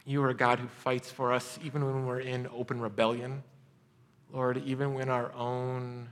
You 0.06 0.24
are 0.24 0.30
a 0.30 0.36
God 0.36 0.60
who 0.60 0.68
fights 0.68 1.12
for 1.12 1.34
us 1.34 1.58
even 1.64 1.84
when 1.86 2.06
we're 2.06 2.20
in 2.20 2.48
open 2.54 2.80
rebellion. 2.80 3.44
Lord, 4.32 4.62
even 4.66 4.94
when 4.94 5.10
our 5.10 5.34
own 5.34 6.10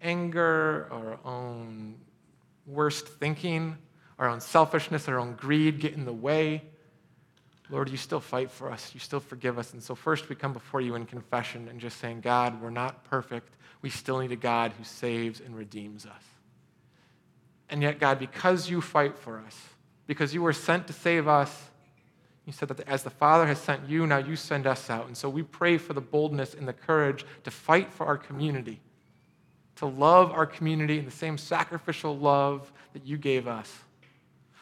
anger, 0.00 0.88
our 0.92 1.18
own 1.24 1.96
worst 2.66 3.08
thinking, 3.08 3.76
our 4.18 4.28
own 4.28 4.40
selfishness, 4.40 5.08
our 5.08 5.18
own 5.18 5.34
greed 5.34 5.80
get 5.80 5.94
in 5.94 6.04
the 6.04 6.12
way, 6.12 6.62
Lord, 7.70 7.88
you 7.88 7.96
still 7.96 8.20
fight 8.20 8.50
for 8.50 8.70
us. 8.70 8.92
You 8.94 9.00
still 9.00 9.20
forgive 9.20 9.58
us. 9.58 9.72
And 9.72 9.82
so, 9.82 9.94
first, 9.94 10.28
we 10.28 10.36
come 10.36 10.52
before 10.52 10.80
you 10.80 10.94
in 10.94 11.06
confession 11.06 11.68
and 11.68 11.80
just 11.80 11.98
saying, 11.98 12.20
God, 12.20 12.60
we're 12.60 12.70
not 12.70 13.04
perfect. 13.04 13.54
We 13.80 13.90
still 13.90 14.18
need 14.18 14.32
a 14.32 14.36
God 14.36 14.72
who 14.76 14.84
saves 14.84 15.40
and 15.40 15.56
redeems 15.56 16.04
us. 16.06 16.22
And 17.70 17.82
yet, 17.82 17.98
God, 17.98 18.18
because 18.18 18.68
you 18.68 18.80
fight 18.80 19.16
for 19.18 19.38
us, 19.38 19.58
because 20.06 20.34
you 20.34 20.42
were 20.42 20.52
sent 20.52 20.86
to 20.88 20.92
save 20.92 21.26
us, 21.26 21.70
you 22.46 22.52
said 22.52 22.68
that 22.68 22.80
as 22.86 23.02
the 23.02 23.10
Father 23.10 23.46
has 23.46 23.58
sent 23.58 23.88
you, 23.88 24.06
now 24.06 24.18
you 24.18 24.36
send 24.36 24.66
us 24.66 24.90
out. 24.90 25.06
And 25.06 25.16
so 25.16 25.28
we 25.28 25.42
pray 25.42 25.78
for 25.78 25.94
the 25.94 26.00
boldness 26.00 26.54
and 26.54 26.68
the 26.68 26.74
courage 26.74 27.24
to 27.44 27.50
fight 27.50 27.92
for 27.92 28.06
our 28.06 28.18
community, 28.18 28.80
to 29.76 29.86
love 29.86 30.30
our 30.30 30.44
community 30.44 30.98
in 30.98 31.06
the 31.06 31.10
same 31.10 31.38
sacrificial 31.38 32.16
love 32.16 32.70
that 32.92 33.06
you 33.06 33.16
gave 33.16 33.48
us. 33.48 33.72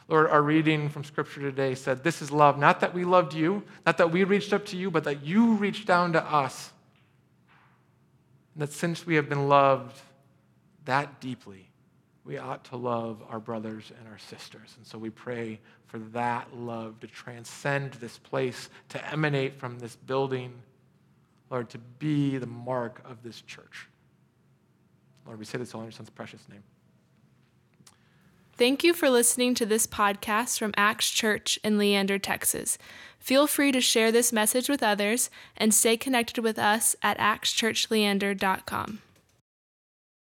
Lord, 0.08 0.28
our 0.28 0.42
reading 0.42 0.88
from 0.88 1.04
Scripture 1.04 1.40
today 1.40 1.74
said, 1.74 2.04
This 2.04 2.22
is 2.22 2.30
love, 2.30 2.58
not 2.58 2.80
that 2.80 2.94
we 2.94 3.04
loved 3.04 3.34
you, 3.34 3.62
not 3.84 3.98
that 3.98 4.12
we 4.12 4.24
reached 4.24 4.52
up 4.52 4.66
to 4.66 4.76
you, 4.76 4.90
but 4.90 5.04
that 5.04 5.24
you 5.24 5.54
reached 5.54 5.86
down 5.86 6.12
to 6.12 6.24
us. 6.24 6.70
And 8.54 8.62
that 8.62 8.72
since 8.72 9.06
we 9.06 9.16
have 9.16 9.28
been 9.28 9.48
loved 9.48 9.98
that 10.84 11.20
deeply, 11.20 11.71
we 12.24 12.38
ought 12.38 12.64
to 12.64 12.76
love 12.76 13.22
our 13.28 13.40
brothers 13.40 13.92
and 13.98 14.08
our 14.08 14.18
sisters. 14.18 14.74
And 14.76 14.86
so 14.86 14.96
we 14.96 15.10
pray 15.10 15.58
for 15.86 15.98
that 15.98 16.56
love 16.56 17.00
to 17.00 17.06
transcend 17.06 17.94
this 17.94 18.18
place, 18.18 18.68
to 18.90 19.10
emanate 19.10 19.58
from 19.58 19.78
this 19.78 19.96
building, 19.96 20.52
Lord, 21.50 21.68
to 21.70 21.78
be 21.78 22.38
the 22.38 22.46
mark 22.46 23.02
of 23.04 23.22
this 23.22 23.42
church. 23.42 23.88
Lord, 25.26 25.38
we 25.38 25.44
say 25.44 25.58
this 25.58 25.74
all 25.74 25.80
in 25.80 25.86
your 25.86 25.92
son's 25.92 26.10
precious 26.10 26.48
name. 26.48 26.62
Thank 28.54 28.84
you 28.84 28.92
for 28.92 29.10
listening 29.10 29.54
to 29.54 29.66
this 29.66 29.86
podcast 29.86 30.58
from 30.58 30.74
Acts 30.76 31.10
Church 31.10 31.58
in 31.64 31.78
Leander, 31.78 32.18
Texas. 32.18 32.78
Feel 33.18 33.46
free 33.46 33.72
to 33.72 33.80
share 33.80 34.12
this 34.12 34.32
message 34.32 34.68
with 34.68 34.82
others 34.82 35.30
and 35.56 35.72
stay 35.72 35.96
connected 35.96 36.42
with 36.42 36.58
us 36.58 36.94
at 37.02 37.18
actschurchleander.com. 37.18 39.00